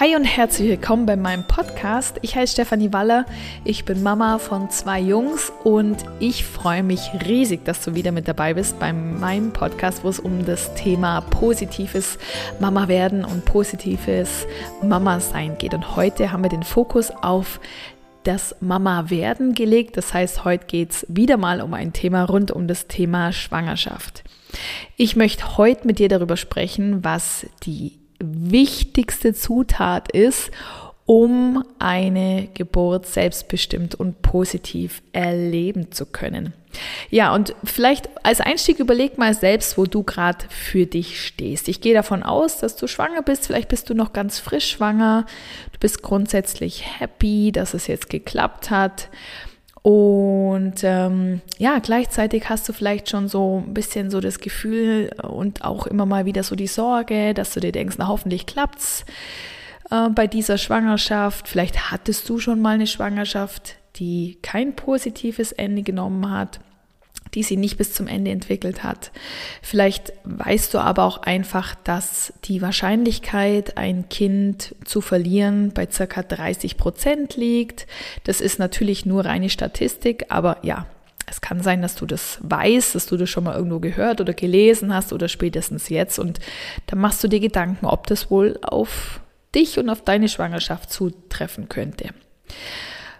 Hi 0.00 0.16
und 0.16 0.24
herzlich 0.24 0.70
willkommen 0.70 1.04
bei 1.04 1.16
meinem 1.16 1.46
Podcast. 1.46 2.18
Ich 2.22 2.34
heiße 2.34 2.54
Stefanie 2.54 2.94
Waller, 2.94 3.26
ich 3.62 3.84
bin 3.84 4.02
Mama 4.02 4.38
von 4.38 4.70
zwei 4.70 4.98
Jungs 4.98 5.52
und 5.64 5.98
ich 6.18 6.46
freue 6.46 6.82
mich 6.82 7.10
riesig, 7.28 7.66
dass 7.66 7.84
du 7.84 7.94
wieder 7.94 8.10
mit 8.10 8.26
dabei 8.26 8.54
bist 8.54 8.78
bei 8.78 8.94
meinem 8.94 9.52
Podcast, 9.52 10.02
wo 10.02 10.08
es 10.08 10.18
um 10.18 10.46
das 10.46 10.74
Thema 10.74 11.20
positives 11.20 12.18
Mama 12.58 12.88
werden 12.88 13.22
und 13.22 13.44
positives 13.44 14.46
Mama 14.82 15.20
sein 15.20 15.58
geht. 15.58 15.74
Und 15.74 15.94
heute 15.94 16.32
haben 16.32 16.42
wir 16.42 16.50
den 16.50 16.62
Fokus 16.62 17.10
auf 17.10 17.60
das 18.24 18.56
Mama 18.60 19.10
werden 19.10 19.54
gelegt. 19.54 19.98
Das 19.98 20.14
heißt, 20.14 20.46
heute 20.46 20.66
geht 20.66 20.90
es 20.92 21.06
wieder 21.10 21.36
mal 21.36 21.60
um 21.60 21.74
ein 21.74 21.92
Thema 21.92 22.24
rund 22.24 22.50
um 22.50 22.66
das 22.66 22.86
Thema 22.86 23.30
Schwangerschaft. 23.32 24.24
Ich 24.96 25.16
möchte 25.16 25.58
heute 25.58 25.86
mit 25.86 25.98
dir 25.98 26.08
darüber 26.08 26.38
sprechen, 26.38 27.04
was 27.04 27.46
die 27.64 28.01
wichtigste 28.22 29.34
Zutat 29.34 30.10
ist, 30.12 30.50
um 31.04 31.64
eine 31.78 32.48
Geburt 32.54 33.06
selbstbestimmt 33.06 33.94
und 33.94 34.22
positiv 34.22 35.02
erleben 35.12 35.90
zu 35.90 36.06
können. 36.06 36.54
Ja, 37.10 37.34
und 37.34 37.54
vielleicht 37.64 38.08
als 38.22 38.40
Einstieg 38.40 38.78
überleg 38.78 39.18
mal 39.18 39.34
selbst, 39.34 39.76
wo 39.76 39.84
du 39.84 40.02
gerade 40.02 40.46
für 40.48 40.86
dich 40.86 41.20
stehst. 41.20 41.68
Ich 41.68 41.80
gehe 41.80 41.92
davon 41.92 42.22
aus, 42.22 42.58
dass 42.58 42.76
du 42.76 42.86
schwanger 42.86 43.22
bist. 43.22 43.46
Vielleicht 43.46 43.68
bist 43.68 43.90
du 43.90 43.94
noch 43.94 44.12
ganz 44.12 44.38
frisch 44.38 44.70
schwanger. 44.70 45.26
Du 45.72 45.78
bist 45.80 46.02
grundsätzlich 46.02 46.84
happy, 46.98 47.52
dass 47.52 47.74
es 47.74 47.88
jetzt 47.88 48.08
geklappt 48.08 48.70
hat. 48.70 49.08
Und 49.82 50.84
ähm, 50.84 51.40
ja, 51.58 51.80
gleichzeitig 51.80 52.48
hast 52.48 52.68
du 52.68 52.72
vielleicht 52.72 53.10
schon 53.10 53.26
so 53.26 53.64
ein 53.66 53.74
bisschen 53.74 54.10
so 54.10 54.20
das 54.20 54.38
Gefühl 54.38 55.10
und 55.22 55.64
auch 55.64 55.88
immer 55.88 56.06
mal 56.06 56.24
wieder 56.24 56.44
so 56.44 56.54
die 56.54 56.68
Sorge, 56.68 57.34
dass 57.34 57.52
du 57.52 57.60
dir 57.60 57.72
denkst, 57.72 57.96
na 57.98 58.06
hoffentlich 58.06 58.46
klappt's 58.46 59.04
äh, 59.90 60.08
bei 60.10 60.28
dieser 60.28 60.56
Schwangerschaft. 60.56 61.48
Vielleicht 61.48 61.90
hattest 61.90 62.28
du 62.28 62.38
schon 62.38 62.60
mal 62.60 62.74
eine 62.74 62.86
Schwangerschaft, 62.86 63.76
die 63.96 64.38
kein 64.40 64.76
positives 64.76 65.50
Ende 65.50 65.82
genommen 65.82 66.30
hat 66.30 66.60
die 67.34 67.42
sie 67.42 67.56
nicht 67.56 67.78
bis 67.78 67.92
zum 67.92 68.06
Ende 68.06 68.30
entwickelt 68.30 68.82
hat. 68.82 69.10
Vielleicht 69.62 70.12
weißt 70.24 70.74
du 70.74 70.78
aber 70.78 71.04
auch 71.04 71.18
einfach, 71.18 71.74
dass 71.74 72.32
die 72.44 72.60
Wahrscheinlichkeit, 72.62 73.76
ein 73.76 74.08
Kind 74.08 74.74
zu 74.84 75.00
verlieren, 75.00 75.72
bei 75.72 75.88
circa 75.90 76.22
30 76.22 76.76
Prozent 76.76 77.36
liegt. 77.36 77.86
Das 78.24 78.40
ist 78.40 78.58
natürlich 78.58 79.06
nur 79.06 79.24
reine 79.24 79.48
Statistik, 79.48 80.26
aber 80.28 80.58
ja, 80.62 80.86
es 81.26 81.40
kann 81.40 81.62
sein, 81.62 81.80
dass 81.80 81.94
du 81.94 82.04
das 82.04 82.38
weißt, 82.42 82.94
dass 82.94 83.06
du 83.06 83.16
das 83.16 83.30
schon 83.30 83.44
mal 83.44 83.56
irgendwo 83.56 83.80
gehört 83.80 84.20
oder 84.20 84.34
gelesen 84.34 84.94
hast 84.94 85.12
oder 85.12 85.28
spätestens 85.28 85.88
jetzt 85.88 86.18
und 86.18 86.40
dann 86.86 86.98
machst 86.98 87.24
du 87.24 87.28
dir 87.28 87.40
Gedanken, 87.40 87.86
ob 87.86 88.06
das 88.06 88.30
wohl 88.30 88.58
auf 88.62 89.20
dich 89.54 89.78
und 89.78 89.88
auf 89.88 90.02
deine 90.02 90.28
Schwangerschaft 90.28 90.92
zutreffen 90.92 91.68
könnte. 91.68 92.10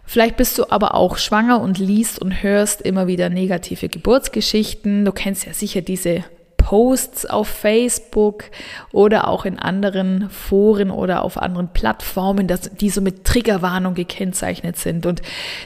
Vielleicht 0.05 0.37
bist 0.37 0.59
du 0.59 0.71
aber 0.71 0.95
auch 0.95 1.17
schwanger 1.17 1.61
und 1.61 1.79
liest 1.79 2.21
und 2.21 2.43
hörst 2.43 2.83
immer 2.83 3.07
wieder 3.07 3.29
negative 3.29 3.89
Geburtsgeschichten. 3.89 5.05
Du 5.05 5.13
kennst 5.13 5.47
ja 5.47 5.55
sicher 5.55 5.81
diese 5.81 6.25
Posts 6.57 7.27
auf 7.27 7.49
Facebook 7.49 8.45
oder 8.93 9.29
auch 9.29 9.45
in 9.45 9.59
anderen 9.59 10.31
Foren 10.31 10.91
oder 10.91 11.23
auf 11.23 11.37
anderen 11.37 11.69
Plattformen, 11.69 12.47
die 12.81 12.91
so 12.91 13.01
mit 13.01 13.25
Triggerwarnung 13.25 13.95
gekennzeichnet 13.95 14.77
sind. 14.77 15.07
Und 15.07 15.23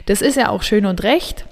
das 0.07 0.23
ist 0.23 0.37
ja 0.37 0.49
auch 0.49 0.63
schön 0.63 0.87
und 0.87 1.03
recht, 1.03 1.45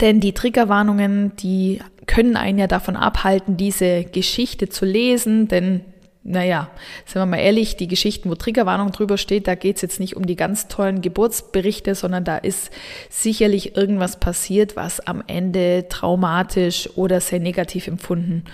denn 0.00 0.20
die 0.20 0.32
Triggerwarnungen, 0.32 1.36
die 1.36 1.80
können 2.06 2.36
einen 2.36 2.58
ja 2.58 2.66
davon 2.66 2.96
abhalten, 2.96 3.56
diese 3.56 4.04
Geschichte 4.04 4.68
zu 4.68 4.84
lesen, 4.84 5.48
denn 5.48 5.82
naja, 6.28 6.68
sind 7.04 7.22
wir 7.22 7.26
mal 7.26 7.38
ehrlich, 7.38 7.76
die 7.76 7.86
Geschichten, 7.86 8.28
wo 8.28 8.34
Triggerwarnung 8.34 8.90
drüber 8.90 9.16
steht, 9.16 9.46
da 9.46 9.54
geht 9.54 9.76
es 9.76 9.82
jetzt 9.82 10.00
nicht 10.00 10.16
um 10.16 10.26
die 10.26 10.34
ganz 10.34 10.66
tollen 10.66 11.00
Geburtsberichte, 11.00 11.94
sondern 11.94 12.24
da 12.24 12.36
ist 12.36 12.70
sicherlich 13.08 13.76
irgendwas 13.76 14.18
passiert, 14.18 14.74
was 14.74 14.98
am 14.98 15.22
Ende 15.28 15.86
traumatisch 15.88 16.90
oder 16.96 17.20
sehr 17.20 17.38
negativ 17.38 17.86
empfunden 17.86 18.44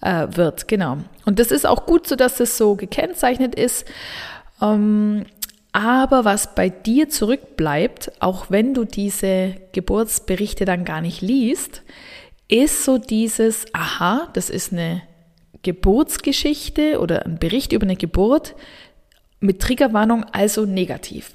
äh, 0.00 0.28
wird. 0.30 0.68
Genau. 0.68 0.98
Und 1.24 1.40
das 1.40 1.50
ist 1.50 1.66
auch 1.66 1.86
gut 1.86 2.06
so, 2.06 2.14
dass 2.14 2.36
das 2.36 2.56
so 2.56 2.76
gekennzeichnet 2.76 3.56
ist. 3.56 3.84
Ähm, 4.62 5.26
aber 5.72 6.24
was 6.24 6.54
bei 6.54 6.68
dir 6.68 7.08
zurückbleibt, 7.08 8.12
auch 8.20 8.46
wenn 8.48 8.74
du 8.74 8.84
diese 8.84 9.56
Geburtsberichte 9.72 10.64
dann 10.64 10.84
gar 10.84 11.00
nicht 11.00 11.20
liest, 11.20 11.82
ist 12.46 12.84
so 12.84 12.96
dieses, 12.96 13.66
aha, 13.74 14.28
das 14.34 14.50
ist 14.50 14.72
eine 14.72 15.02
Geburtsgeschichte 15.68 16.98
oder 16.98 17.26
ein 17.26 17.38
Bericht 17.38 17.74
über 17.74 17.84
eine 17.84 17.96
Geburt 17.96 18.54
mit 19.38 19.60
Triggerwarnung 19.60 20.24
also 20.32 20.64
negativ. 20.64 21.32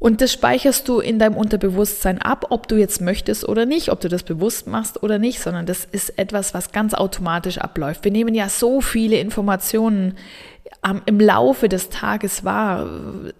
Und 0.00 0.20
das 0.20 0.32
speicherst 0.32 0.88
du 0.88 0.98
in 0.98 1.20
deinem 1.20 1.36
Unterbewusstsein 1.36 2.20
ab, 2.20 2.46
ob 2.50 2.66
du 2.66 2.74
jetzt 2.74 3.00
möchtest 3.00 3.48
oder 3.48 3.64
nicht, 3.64 3.90
ob 3.90 4.00
du 4.00 4.08
das 4.08 4.24
bewusst 4.24 4.66
machst 4.66 5.04
oder 5.04 5.18
nicht, 5.20 5.40
sondern 5.40 5.66
das 5.66 5.84
ist 5.84 6.18
etwas, 6.18 6.52
was 6.52 6.72
ganz 6.72 6.94
automatisch 6.94 7.58
abläuft. 7.58 8.02
Wir 8.02 8.10
nehmen 8.10 8.34
ja 8.34 8.48
so 8.48 8.80
viele 8.80 9.20
Informationen 9.20 10.16
im 11.06 11.20
Laufe 11.20 11.68
des 11.68 11.90
Tages 11.90 12.44
wahr. 12.44 12.90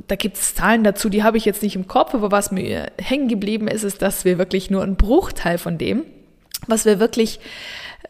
Da 0.07 0.15
gibt 0.15 0.37
es 0.37 0.55
Zahlen 0.55 0.85
dazu, 0.85 1.09
die 1.09 1.25
habe 1.25 1.39
ich 1.39 1.45
jetzt 1.45 1.63
nicht 1.63 1.75
im 1.75 1.89
Kopf, 1.89 2.15
aber 2.15 2.31
was 2.31 2.53
mir 2.53 2.93
hängen 2.99 3.27
geblieben 3.27 3.67
ist, 3.67 3.83
ist, 3.83 4.01
dass 4.01 4.25
wir 4.25 4.39
wirklich 4.39 4.71
nur 4.71 4.85
einen 4.85 4.97
Bruchteil 4.97 5.59
von 5.59 5.77
dem, 5.77 6.05
was 6.69 6.85
wir 6.85 7.01
wirklich 7.01 7.41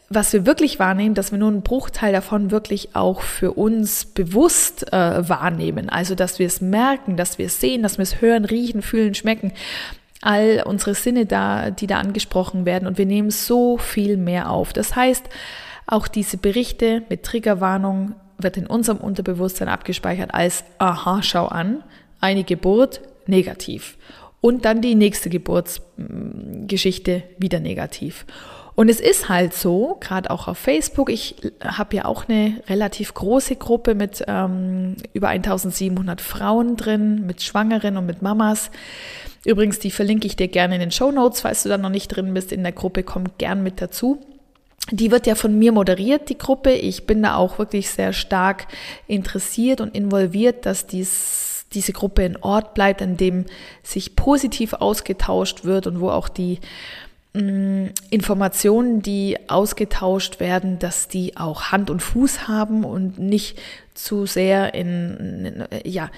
was 0.08 0.32
wir 0.32 0.46
wirklich 0.46 0.78
wahrnehmen, 0.78 1.14
dass 1.14 1.32
wir 1.32 1.38
nur 1.38 1.48
einen 1.48 1.62
Bruchteil 1.62 2.12
davon 2.12 2.50
wirklich 2.50 2.94
auch 2.94 3.22
für 3.22 3.52
uns 3.52 4.04
bewusst 4.04 4.92
äh, 4.92 5.28
wahrnehmen. 5.28 5.88
Also, 5.88 6.14
dass 6.14 6.38
wir 6.38 6.46
es 6.46 6.60
merken, 6.60 7.16
dass 7.16 7.38
wir 7.38 7.46
es 7.46 7.60
sehen, 7.60 7.82
dass 7.82 7.98
wir 7.98 8.04
es 8.04 8.20
hören, 8.20 8.44
riechen, 8.44 8.82
fühlen, 8.82 9.14
schmecken. 9.14 9.52
All 10.22 10.62
unsere 10.64 10.94
Sinne 10.94 11.26
da, 11.26 11.70
die 11.70 11.86
da 11.86 11.98
angesprochen 11.98 12.64
werden 12.64 12.86
und 12.86 12.98
wir 12.98 13.06
nehmen 13.06 13.30
so 13.30 13.78
viel 13.78 14.16
mehr 14.16 14.50
auf. 14.50 14.72
Das 14.72 14.94
heißt, 14.94 15.24
auch 15.86 16.08
diese 16.08 16.36
Berichte 16.36 17.02
mit 17.08 17.22
Triggerwarnung 17.24 18.14
wird 18.38 18.56
in 18.56 18.66
unserem 18.66 18.98
Unterbewusstsein 18.98 19.68
abgespeichert 19.68 20.34
als, 20.34 20.64
aha, 20.78 21.22
schau 21.22 21.46
an, 21.46 21.82
eine 22.20 22.44
Geburt 22.44 23.00
negativ. 23.26 23.96
Und 24.40 24.64
dann 24.64 24.80
die 24.80 24.94
nächste 24.94 25.30
Geburtsgeschichte 25.30 27.22
wieder 27.38 27.60
negativ. 27.60 28.26
Und 28.76 28.90
es 28.90 29.00
ist 29.00 29.30
halt 29.30 29.54
so, 29.54 29.96
gerade 30.00 30.30
auch 30.30 30.48
auf 30.48 30.58
Facebook, 30.58 31.08
ich 31.10 31.36
habe 31.64 31.96
ja 31.96 32.04
auch 32.04 32.28
eine 32.28 32.60
relativ 32.68 33.14
große 33.14 33.56
Gruppe 33.56 33.94
mit 33.94 34.22
ähm, 34.28 34.96
über 35.14 35.28
1700 35.28 36.20
Frauen 36.20 36.76
drin, 36.76 37.26
mit 37.26 37.42
Schwangeren 37.42 37.96
und 37.96 38.04
mit 38.04 38.20
Mamas. 38.20 38.70
Übrigens, 39.46 39.78
die 39.78 39.90
verlinke 39.90 40.26
ich 40.26 40.36
dir 40.36 40.48
gerne 40.48 40.74
in 40.74 40.80
den 40.80 40.90
Show 40.90 41.10
Notes, 41.10 41.40
falls 41.40 41.62
du 41.62 41.70
da 41.70 41.78
noch 41.78 41.88
nicht 41.88 42.08
drin 42.08 42.34
bist 42.34 42.52
in 42.52 42.62
der 42.62 42.72
Gruppe, 42.72 43.02
komm 43.02 43.24
gern 43.38 43.62
mit 43.62 43.80
dazu. 43.80 44.20
Die 44.90 45.10
wird 45.10 45.26
ja 45.26 45.36
von 45.36 45.58
mir 45.58 45.72
moderiert, 45.72 46.28
die 46.28 46.38
Gruppe. 46.38 46.72
Ich 46.72 47.06
bin 47.06 47.22
da 47.22 47.36
auch 47.36 47.58
wirklich 47.58 47.88
sehr 47.90 48.12
stark 48.12 48.66
interessiert 49.06 49.80
und 49.80 49.96
involviert, 49.96 50.66
dass 50.66 50.86
dies, 50.86 51.64
diese 51.72 51.94
Gruppe 51.94 52.24
ein 52.24 52.36
Ort 52.42 52.74
bleibt, 52.74 53.00
an 53.00 53.16
dem 53.16 53.46
sich 53.82 54.16
positiv 54.16 54.74
ausgetauscht 54.74 55.64
wird 55.64 55.86
und 55.86 56.00
wo 56.00 56.10
auch 56.10 56.28
die 56.28 56.60
Informationen, 58.10 59.02
die 59.02 59.36
ausgetauscht 59.48 60.40
werden, 60.40 60.78
dass 60.78 61.08
die 61.08 61.36
auch 61.36 61.64
Hand 61.64 61.90
und 61.90 62.00
Fuß 62.00 62.48
haben 62.48 62.84
und 62.84 63.18
nicht 63.18 63.58
zu 63.94 64.26
sehr 64.26 64.74
in, 64.74 65.64
ja, 65.84 66.10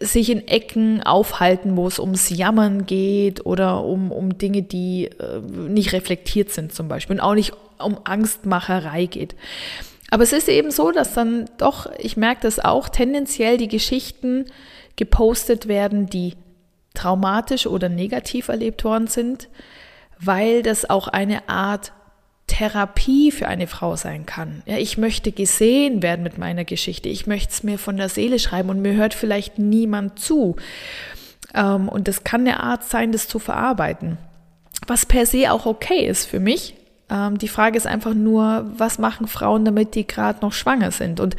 sich 0.00 0.30
in 0.30 0.46
Ecken 0.46 1.02
aufhalten, 1.02 1.76
wo 1.76 1.88
es 1.88 1.98
ums 1.98 2.30
Jammern 2.30 2.86
geht 2.86 3.44
oder 3.44 3.82
um, 3.82 4.12
um 4.12 4.38
Dinge, 4.38 4.62
die 4.62 5.06
äh, 5.06 5.40
nicht 5.40 5.92
reflektiert 5.92 6.50
sind 6.50 6.72
zum 6.72 6.86
Beispiel 6.86 7.16
und 7.16 7.20
auch 7.20 7.34
nicht 7.34 7.52
um 7.78 7.98
Angstmacherei 8.04 9.06
geht. 9.06 9.34
Aber 10.10 10.22
es 10.22 10.32
ist 10.32 10.48
eben 10.48 10.70
so, 10.70 10.92
dass 10.92 11.14
dann 11.14 11.50
doch, 11.58 11.90
ich 11.98 12.16
merke 12.16 12.42
das 12.42 12.60
auch, 12.60 12.88
tendenziell 12.88 13.58
die 13.58 13.66
Geschichten 13.66 14.44
gepostet 14.94 15.66
werden, 15.66 16.06
die 16.06 16.34
traumatisch 16.94 17.66
oder 17.66 17.88
negativ 17.88 18.46
erlebt 18.46 18.84
worden 18.84 19.08
sind, 19.08 19.48
weil 20.20 20.62
das 20.62 20.88
auch 20.88 21.08
eine 21.08 21.48
Art 21.48 21.92
Therapie 22.46 23.30
für 23.30 23.48
eine 23.48 23.66
Frau 23.66 23.96
sein 23.96 24.26
kann. 24.26 24.62
Ja, 24.66 24.76
ich 24.76 24.98
möchte 24.98 25.32
gesehen 25.32 26.02
werden 26.02 26.22
mit 26.22 26.36
meiner 26.38 26.64
Geschichte. 26.64 27.08
Ich 27.08 27.26
möchte 27.26 27.52
es 27.52 27.62
mir 27.62 27.78
von 27.78 27.96
der 27.96 28.08
Seele 28.08 28.38
schreiben 28.38 28.68
und 28.68 28.82
mir 28.82 28.94
hört 28.94 29.14
vielleicht 29.14 29.58
niemand 29.58 30.18
zu. 30.18 30.56
Ähm, 31.54 31.88
und 31.88 32.06
das 32.06 32.24
kann 32.24 32.42
eine 32.42 32.62
Art 32.62 32.84
sein, 32.84 33.12
das 33.12 33.28
zu 33.28 33.38
verarbeiten. 33.38 34.18
Was 34.86 35.06
per 35.06 35.24
se 35.24 35.50
auch 35.52 35.64
okay 35.64 36.06
ist 36.06 36.26
für 36.26 36.40
mich. 36.40 36.74
Ähm, 37.10 37.38
die 37.38 37.48
Frage 37.48 37.78
ist 37.78 37.86
einfach 37.86 38.14
nur, 38.14 38.66
was 38.76 38.98
machen 38.98 39.26
Frauen 39.26 39.64
damit, 39.64 39.94
die 39.94 40.06
gerade 40.06 40.40
noch 40.42 40.52
schwanger 40.52 40.90
sind? 40.90 41.20
Und 41.20 41.36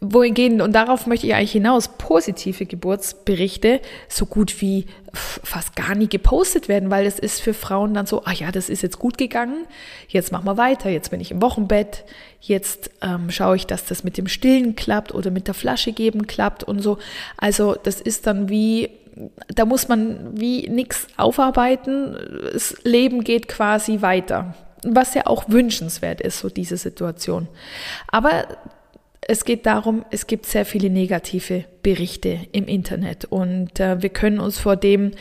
wohingehend, 0.00 0.60
und 0.60 0.72
darauf 0.72 1.06
möchte 1.06 1.26
ich 1.26 1.34
eigentlich 1.34 1.52
hinaus, 1.52 1.88
positive 1.96 2.66
Geburtsberichte 2.66 3.80
so 4.08 4.26
gut 4.26 4.60
wie 4.60 4.86
fast 5.12 5.74
gar 5.74 5.94
nie 5.94 6.08
gepostet 6.08 6.68
werden, 6.68 6.90
weil 6.90 7.06
es 7.06 7.18
ist 7.18 7.40
für 7.40 7.54
Frauen 7.54 7.94
dann 7.94 8.06
so, 8.06 8.22
ach 8.24 8.34
ja, 8.34 8.52
das 8.52 8.68
ist 8.68 8.82
jetzt 8.82 8.98
gut 8.98 9.16
gegangen, 9.16 9.66
jetzt 10.08 10.32
machen 10.32 10.44
wir 10.44 10.58
weiter, 10.58 10.90
jetzt 10.90 11.10
bin 11.10 11.20
ich 11.20 11.30
im 11.30 11.40
Wochenbett, 11.40 12.04
jetzt 12.40 12.90
ähm, 13.02 13.30
schaue 13.30 13.56
ich, 13.56 13.66
dass 13.66 13.86
das 13.86 14.04
mit 14.04 14.18
dem 14.18 14.28
Stillen 14.28 14.76
klappt 14.76 15.14
oder 15.14 15.30
mit 15.30 15.46
der 15.46 15.54
Flasche 15.54 15.92
geben 15.92 16.26
klappt 16.26 16.62
und 16.64 16.80
so. 16.80 16.98
Also 17.38 17.74
das 17.82 18.00
ist 18.00 18.26
dann 18.26 18.50
wie, 18.50 18.90
da 19.54 19.64
muss 19.64 19.88
man 19.88 20.38
wie 20.38 20.68
nichts 20.68 21.06
aufarbeiten, 21.16 22.16
das 22.52 22.76
Leben 22.84 23.24
geht 23.24 23.48
quasi 23.48 24.02
weiter 24.02 24.54
was 24.88 25.14
ja 25.14 25.26
auch 25.26 25.48
wünschenswert 25.48 26.20
ist, 26.20 26.38
so 26.38 26.48
diese 26.48 26.76
Situation. 26.76 27.48
Aber 28.06 28.46
es 29.28 29.44
geht 29.44 29.66
darum, 29.66 30.04
es 30.10 30.26
gibt 30.26 30.46
sehr 30.46 30.64
viele 30.64 30.88
negative 30.88 31.64
Berichte 31.82 32.40
im 32.52 32.66
Internet 32.68 33.24
und 33.24 33.80
äh, 33.80 34.00
wir 34.00 34.10
können 34.10 34.38
uns 34.38 34.58
vor 34.58 34.76
dem 34.76 35.12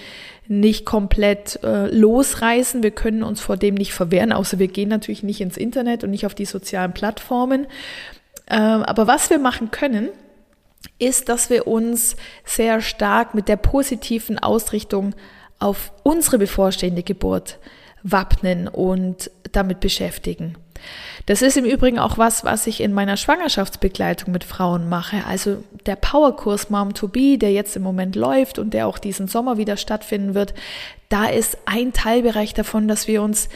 nicht 0.48 0.86
komplett 0.86 1.60
äh, 1.64 1.88
losreißen, 1.88 2.84
wir 2.84 2.92
können 2.92 3.24
uns 3.24 3.42
vor 3.42 3.58
dem 3.58 3.74
nicht 3.74 3.94
verwehren, 3.94 4.32
außer 4.32 4.60
wir 4.60 4.68
gehen 4.68 4.90
natürlich 4.90 5.24
nicht 5.24 5.42
ins 5.42 5.58
Internet 5.58 6.04
und 6.04 6.12
nicht 6.12 6.28
auf 6.28 6.36
die 6.36 6.46
sozialen 6.46 6.94
Plattformen. 6.94 7.66
Äh, 8.46 8.58
aber 8.58 9.08
was 9.08 9.32
wir 9.32 9.40
machen 9.40 9.72
können, 9.72 10.10
ist, 11.00 11.30
dass 11.30 11.50
wir 11.50 11.66
uns 11.66 12.16
sehr 12.44 12.82
stark 12.82 13.34
mit 13.34 13.48
der 13.48 13.58
positiven 13.58 14.38
Ausrichtung 14.38 15.16
auf 15.58 15.92
unsere 16.04 16.38
bevorstehende 16.38 17.02
Geburt 17.02 17.58
wappnen 18.04 18.68
und 18.68 19.32
damit 19.52 19.80
beschäftigen. 19.80 20.58
Das 21.26 21.42
ist 21.42 21.58
im 21.58 21.66
Übrigen 21.66 21.98
auch 21.98 22.18
was, 22.18 22.44
was 22.44 22.68
ich 22.68 22.82
in 22.82 22.94
meiner 22.94 23.18
Schwangerschaftsbegleitung 23.18 24.32
mit 24.32 24.44
Frauen 24.44 24.90
mache. 24.90 25.26
Also 25.28 25.64
der 25.86 25.96
Powerkurs 25.96 26.70
Mom 26.70 26.94
to 26.94 27.08
Be, 27.08 27.38
der 27.38 27.52
jetzt 27.52 27.76
im 27.76 27.84
Moment 27.84 28.16
läuft 28.16 28.60
und 28.60 28.74
der 28.74 28.88
auch 28.88 29.00
diesen 29.00 29.28
Sommer 29.28 29.58
wieder 29.58 29.78
stattfinden 29.78 30.36
wird, 30.36 30.54
da 31.10 31.26
ist 31.26 31.58
ein 31.66 31.94
Teilbereich 31.94 32.54
davon, 32.54 32.88
dass 32.88 33.08
wir 33.08 33.22
uns 33.22 33.50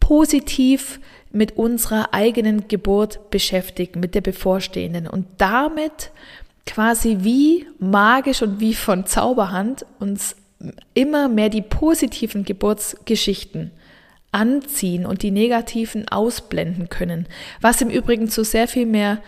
positiv 0.00 1.00
mit 1.30 1.56
unserer 1.56 2.12
eigenen 2.12 2.68
Geburt 2.68 3.30
beschäftigen, 3.30 4.00
mit 4.00 4.14
der 4.14 4.20
bevorstehenden 4.20 5.06
und 5.06 5.26
damit 5.38 6.10
quasi 6.66 7.18
wie 7.20 7.66
magisch 7.78 8.42
und 8.42 8.60
wie 8.60 8.74
von 8.74 9.06
Zauberhand 9.06 9.84
uns 9.98 10.36
immer 10.94 11.28
mehr 11.28 11.48
die 11.48 11.62
positiven 11.62 12.44
Geburtsgeschichten 12.44 13.72
anziehen 14.32 15.06
und 15.06 15.22
die 15.22 15.30
negativen 15.30 16.08
ausblenden 16.08 16.88
können, 16.88 17.26
was 17.60 17.80
im 17.80 17.90
Übrigen 17.90 18.28
zu 18.28 18.44
sehr 18.44 18.66
viel 18.66 18.86
mehr 18.86 19.18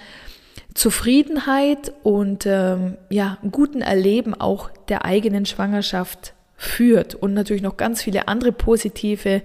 Zufriedenheit 0.74 1.92
und 2.02 2.46
ähm, 2.46 2.96
ja, 3.08 3.38
guten 3.52 3.80
Erleben 3.80 4.34
auch 4.34 4.70
der 4.88 5.04
eigenen 5.04 5.46
Schwangerschaft 5.46 6.34
führt 6.56 7.14
und 7.14 7.34
natürlich 7.34 7.62
noch 7.62 7.76
ganz 7.76 8.02
viele 8.02 8.26
andere 8.26 8.50
positive 8.50 9.42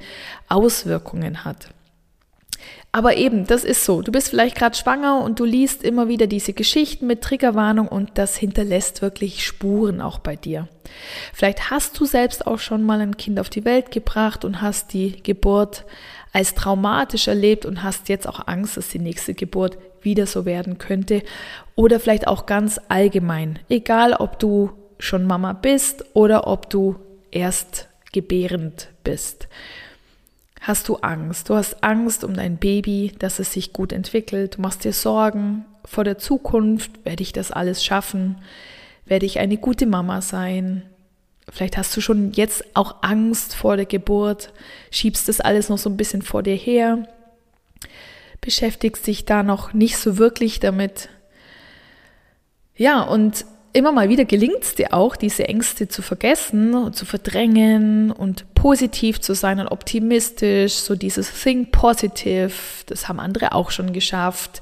Auswirkungen 0.48 1.46
hat. 1.46 1.70
Aber 2.92 3.18
eben, 3.18 3.46
das 3.46 3.64
ist 3.64 3.86
so. 3.86 4.02
Du 4.02 4.12
bist 4.12 4.30
vielleicht 4.30 4.58
gerade 4.58 4.76
schwanger 4.76 5.24
und 5.24 5.40
du 5.40 5.46
liest 5.46 5.84
immer 5.84 6.08
wieder 6.08 6.26
diese 6.26 6.54
Geschichten 6.54 7.06
mit 7.06 7.22
Triggerwarnung 7.22 7.88
und 7.88 8.12
das 8.16 8.36
hinterlässt 8.36 9.04
wirklich 9.04 9.46
Spuren 9.46 10.02
auch 10.02 10.18
bei 10.18 10.36
dir. 10.36 10.68
Vielleicht 11.32 11.70
hast 11.70 12.00
du 12.00 12.06
selbst 12.06 12.48
auch 12.48 12.58
schon 12.58 12.82
mal 12.82 13.00
ein 13.00 13.16
Kind 13.16 13.40
auf 13.40 13.50
die 13.50 13.64
Welt 13.64 13.92
gebracht 13.92 14.44
und 14.44 14.62
hast 14.62 14.94
die 14.94 15.22
Geburt 15.22 15.86
als 16.34 16.56
traumatisch 16.56 17.28
erlebt 17.28 17.66
und 17.66 17.84
hast 17.84 18.10
jetzt 18.10 18.28
auch 18.28 18.48
Angst, 18.48 18.78
dass 18.78 18.90
die 18.90 19.00
nächste 19.00 19.36
Geburt 19.36 19.78
wieder 20.02 20.26
so 20.26 20.46
werden 20.46 20.80
könnte. 20.80 21.22
Oder 21.76 22.00
vielleicht 22.00 22.28
auch 22.28 22.48
ganz 22.48 22.80
allgemein. 22.90 23.60
Egal, 23.70 24.14
ob 24.14 24.40
du 24.40 24.72
schon 24.98 25.26
Mama 25.26 25.54
bist 25.54 26.06
oder 26.14 26.48
ob 26.48 26.72
du 26.72 26.96
erst 27.30 27.88
gebärend 28.12 28.90
bist 29.04 29.48
hast 30.60 30.88
du 30.88 30.98
Angst. 30.98 31.50
Du 31.50 31.56
hast 31.56 31.84
Angst 31.84 32.24
um 32.24 32.34
dein 32.34 32.58
Baby, 32.58 33.14
dass 33.20 33.40
es 33.40 33.54
sich 33.54 33.74
gut 33.74 33.94
entwickelt. 33.94 34.58
Du 34.58 34.62
machst 34.62 34.84
dir 34.84 34.94
Sorgen 34.94 35.66
vor 35.86 36.04
der 36.04 36.18
Zukunft. 36.18 37.06
Werde 37.06 37.24
ich 37.24 37.34
das 37.34 37.52
alles 37.52 37.84
schaffen? 37.84 38.38
Werde 39.06 39.26
ich 39.26 39.40
eine 39.40 39.58
gute 39.58 39.86
Mama 39.86 40.22
sein? 40.22 40.84
Vielleicht 41.52 41.78
hast 41.78 41.96
du 41.96 42.02
schon 42.02 42.32
jetzt 42.34 42.64
auch 42.76 42.98
Angst 43.02 43.56
vor 43.56 43.76
der 43.76 43.86
Geburt, 43.86 44.54
schiebst 44.92 45.28
das 45.28 45.42
alles 45.42 45.70
noch 45.70 45.78
so 45.78 45.90
ein 45.90 45.98
bisschen 45.98 46.22
vor 46.22 46.44
dir 46.44 46.56
her, 46.56 47.08
beschäftigst 48.42 49.08
dich 49.08 49.26
da 49.26 49.44
noch 49.44 49.74
nicht 49.74 49.98
so 49.98 50.18
wirklich 50.18 50.60
damit. 50.60 51.10
Ja, 52.76 53.02
und 53.02 53.46
immer 53.74 53.92
mal 53.92 54.10
wieder 54.10 54.26
gelingt 54.26 54.62
es 54.62 54.76
dir 54.76 54.94
auch, 54.94 55.16
diese 55.16 55.48
Ängste 55.48 55.88
zu 55.88 56.02
vergessen 56.02 56.94
zu 56.94 57.06
verdrängen 57.06 58.12
und 58.12 58.46
positiv 58.60 59.22
zu 59.22 59.34
sein 59.36 59.62
und 59.62 59.70
optimistisch, 59.70 60.74
so 60.74 60.94
dieses 60.94 61.32
Think 61.32 61.72
Positive, 61.72 62.52
das 62.88 63.08
haben 63.08 63.22
andere 63.22 63.54
auch 63.54 63.72
schon 63.72 63.94
geschafft. 63.94 64.62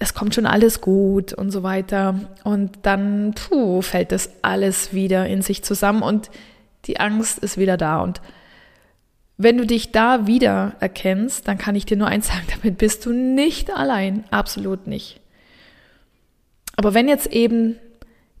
Es 0.00 0.14
kommt 0.14 0.34
schon 0.34 0.46
alles 0.46 0.80
gut 0.80 1.32
und 1.32 1.52
so 1.52 1.62
weiter. 1.62 2.18
Und 2.42 2.78
dann 2.82 3.32
puh, 3.34 3.82
fällt 3.82 4.10
das 4.10 4.30
alles 4.42 4.92
wieder 4.92 5.28
in 5.28 5.42
sich 5.42 5.62
zusammen 5.62 6.02
und 6.02 6.28
die 6.86 6.98
Angst 6.98 7.38
ist 7.38 7.56
wieder 7.56 7.76
da. 7.76 8.00
Und 8.00 8.20
wenn 9.36 9.58
du 9.58 9.64
dich 9.64 9.92
da 9.92 10.26
wieder 10.26 10.74
erkennst, 10.80 11.46
dann 11.46 11.56
kann 11.56 11.76
ich 11.76 11.86
dir 11.86 11.96
nur 11.96 12.08
eins 12.08 12.26
sagen, 12.26 12.46
damit 12.60 12.78
bist 12.78 13.06
du 13.06 13.12
nicht 13.12 13.70
allein, 13.72 14.24
absolut 14.32 14.88
nicht. 14.88 15.20
Aber 16.74 16.94
wenn 16.94 17.06
jetzt 17.06 17.28
eben 17.28 17.76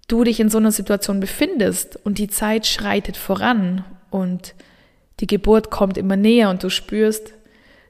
du 0.08 0.24
dich 0.24 0.40
in 0.40 0.50
so 0.50 0.58
einer 0.58 0.72
Situation 0.72 1.20
befindest 1.20 1.96
und 2.04 2.18
die 2.18 2.28
Zeit 2.28 2.66
schreitet 2.66 3.16
voran 3.16 3.84
und 4.14 4.54
die 5.18 5.26
Geburt 5.26 5.72
kommt 5.72 5.98
immer 5.98 6.14
näher 6.14 6.48
und 6.48 6.62
du 6.62 6.70
spürst, 6.70 7.34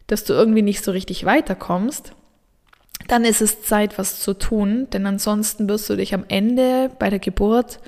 dass 0.07 0.25
du 0.25 0.33
irgendwie 0.33 0.63
nicht 0.63 0.83
so 0.83 0.91
richtig 0.91 1.27
weiterkommst, 1.27 2.13
dann 3.09 3.27
ist 3.27 3.43
es 3.43 3.63
Zeit, 3.63 3.99
was 3.99 4.21
zu 4.21 4.33
tun, 4.33 4.89
denn 4.95 5.05
ansonsten 5.05 5.69
wirst 5.69 5.91
du 5.91 5.97
dich 5.97 6.15
am 6.15 6.25
Ende 6.29 6.91
bei 6.99 7.11
der 7.11 7.19
Geburt 7.19 7.79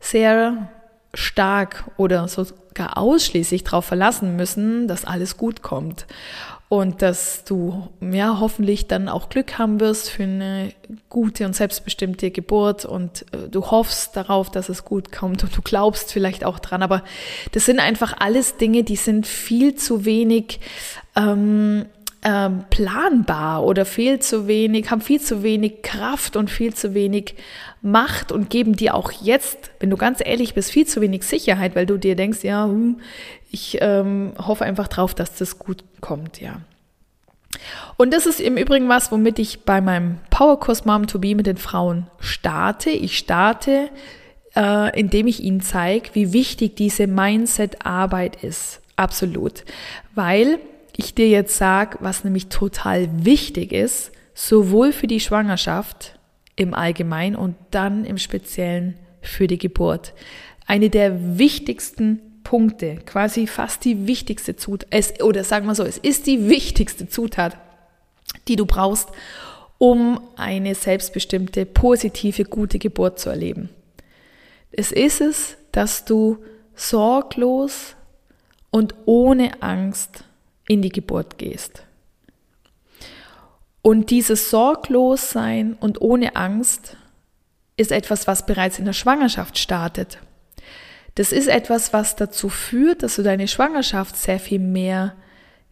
sehr 0.00 0.70
stark 1.12 1.84
oder 1.98 2.26
sogar 2.26 2.96
ausschließlich 2.96 3.64
darauf 3.64 3.84
verlassen 3.84 4.34
müssen, 4.34 4.88
dass 4.88 5.04
alles 5.04 5.36
gut 5.36 5.60
kommt 5.60 6.06
und 6.78 7.02
dass 7.02 7.44
du 7.44 7.88
ja 8.00 8.38
hoffentlich 8.40 8.86
dann 8.86 9.08
auch 9.08 9.28
Glück 9.28 9.58
haben 9.58 9.80
wirst 9.80 10.10
für 10.10 10.24
eine 10.24 10.72
gute 11.08 11.46
und 11.46 11.54
selbstbestimmte 11.54 12.30
Geburt. 12.30 12.84
Und 12.84 13.26
äh, 13.32 13.48
du 13.50 13.70
hoffst 13.70 14.16
darauf, 14.16 14.50
dass 14.50 14.68
es 14.68 14.84
gut 14.84 15.12
kommt. 15.12 15.42
Und 15.42 15.56
du 15.56 15.62
glaubst 15.62 16.12
vielleicht 16.12 16.44
auch 16.44 16.58
dran, 16.58 16.82
aber 16.82 17.02
das 17.52 17.66
sind 17.66 17.80
einfach 17.80 18.14
alles 18.18 18.56
Dinge, 18.56 18.84
die 18.84 18.96
sind 18.96 19.26
viel 19.26 19.74
zu 19.74 20.04
wenig 20.04 20.60
ähm, 21.16 21.86
ähm, 22.24 22.64
planbar 22.70 23.64
oder 23.64 23.84
viel 23.84 24.18
zu 24.18 24.48
wenig, 24.48 24.90
haben 24.90 25.02
viel 25.02 25.20
zu 25.20 25.42
wenig 25.42 25.82
Kraft 25.82 26.36
und 26.36 26.50
viel 26.50 26.72
zu 26.72 26.94
wenig 26.94 27.34
Macht 27.82 28.32
und 28.32 28.48
geben 28.48 28.76
dir 28.76 28.94
auch 28.94 29.12
jetzt, 29.12 29.70
wenn 29.78 29.90
du 29.90 29.98
ganz 29.98 30.22
ehrlich 30.24 30.54
bist, 30.54 30.70
viel 30.70 30.86
zu 30.86 31.02
wenig 31.02 31.24
Sicherheit, 31.24 31.76
weil 31.76 31.84
du 31.84 31.98
dir 31.98 32.16
denkst, 32.16 32.42
ja, 32.42 32.64
hm, 32.64 32.98
ich 33.54 33.78
ähm, 33.80 34.32
hoffe 34.36 34.64
einfach 34.64 34.88
drauf, 34.88 35.14
dass 35.14 35.36
das 35.36 35.58
gut 35.58 35.84
kommt, 36.00 36.40
ja. 36.40 36.60
Und 37.96 38.12
das 38.12 38.26
ist 38.26 38.40
im 38.40 38.56
Übrigen 38.56 38.88
was, 38.88 39.12
womit 39.12 39.38
ich 39.38 39.60
bei 39.60 39.80
meinem 39.80 40.18
Powerkurs 40.28 40.84
Mom 40.84 41.06
to 41.06 41.20
Be 41.20 41.36
mit 41.36 41.46
den 41.46 41.56
Frauen 41.56 42.08
starte. 42.18 42.90
Ich 42.90 43.16
starte, 43.16 43.88
äh, 44.56 44.98
indem 44.98 45.28
ich 45.28 45.40
ihnen 45.40 45.60
zeige, 45.60 46.10
wie 46.14 46.32
wichtig 46.32 46.74
diese 46.74 47.06
Mindset-Arbeit 47.06 48.42
ist. 48.42 48.80
Absolut. 48.96 49.64
Weil 50.14 50.58
ich 50.96 51.14
dir 51.14 51.28
jetzt 51.28 51.56
sage, 51.56 51.98
was 52.00 52.24
nämlich 52.24 52.48
total 52.48 53.08
wichtig 53.24 53.72
ist, 53.72 54.10
sowohl 54.34 54.92
für 54.92 55.06
die 55.06 55.20
Schwangerschaft 55.20 56.18
im 56.56 56.74
Allgemeinen 56.74 57.36
und 57.36 57.54
dann 57.70 58.04
im 58.04 58.18
Speziellen 58.18 58.98
für 59.22 59.46
die 59.46 59.58
Geburt. 59.58 60.12
Eine 60.66 60.90
der 60.90 61.38
wichtigsten 61.38 62.20
Punkte, 62.44 62.98
quasi 63.06 63.46
fast 63.46 63.84
die 63.84 64.06
wichtigste 64.06 64.54
Zutat, 64.54 64.86
es, 64.90 65.20
oder 65.20 65.42
sagen 65.42 65.66
wir 65.66 65.74
so, 65.74 65.82
es 65.82 65.98
ist 65.98 66.26
die 66.26 66.48
wichtigste 66.48 67.08
Zutat, 67.08 67.56
die 68.46 68.56
du 68.56 68.66
brauchst, 68.66 69.08
um 69.78 70.20
eine 70.36 70.74
selbstbestimmte, 70.74 71.66
positive, 71.66 72.44
gute 72.44 72.78
Geburt 72.78 73.18
zu 73.18 73.30
erleben. 73.30 73.70
Es 74.70 74.92
ist 74.92 75.20
es, 75.20 75.56
dass 75.72 76.04
du 76.04 76.38
sorglos 76.76 77.96
und 78.70 78.94
ohne 79.06 79.62
Angst 79.62 80.24
in 80.68 80.82
die 80.82 80.90
Geburt 80.90 81.38
gehst. 81.38 81.82
Und 83.82 84.10
dieses 84.10 84.50
Sorglossein 84.50 85.74
und 85.74 86.00
ohne 86.00 86.36
Angst 86.36 86.96
ist 87.76 87.92
etwas, 87.92 88.26
was 88.26 88.46
bereits 88.46 88.78
in 88.78 88.84
der 88.84 88.92
Schwangerschaft 88.92 89.58
startet. 89.58 90.18
Das 91.14 91.32
ist 91.32 91.46
etwas, 91.46 91.92
was 91.92 92.16
dazu 92.16 92.48
führt, 92.48 93.02
dass 93.02 93.16
du 93.16 93.22
deine 93.22 93.46
Schwangerschaft 93.46 94.16
sehr 94.16 94.40
viel 94.40 94.58
mehr 94.58 95.14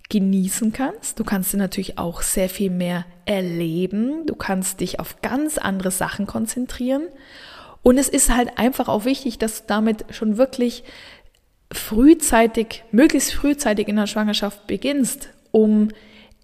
genießen 0.09 0.73
kannst. 0.73 1.19
Du 1.19 1.25
kannst 1.25 1.53
dir 1.53 1.57
natürlich 1.57 1.99
auch 1.99 2.23
sehr 2.23 2.49
viel 2.49 2.71
mehr 2.71 3.07
erleben. 3.25 4.27
Du 4.27 4.35
kannst 4.35 4.81
dich 4.81 5.01
auf 5.01 5.21
ganz 5.23 5.59
andere 5.59 5.91
Sachen 5.91 6.27
konzentrieren. 6.27 7.09
Und 7.83 7.99
es 7.99 8.09
ist 8.09 8.35
halt 8.35 8.59
einfach 8.59 8.89
auch 8.89 9.05
wichtig, 9.05 9.39
dass 9.39 9.63
du 9.63 9.69
damit 9.69 10.05
schon 10.11 10.37
wirklich 10.37 10.85
frühzeitig, 11.73 12.85
möglichst 12.93 13.33
frühzeitig 13.33 13.89
in 13.89 13.97
der 13.97 14.07
Schwangerschaft 14.07 14.67
beginnst, 14.67 15.31
um 15.51 15.89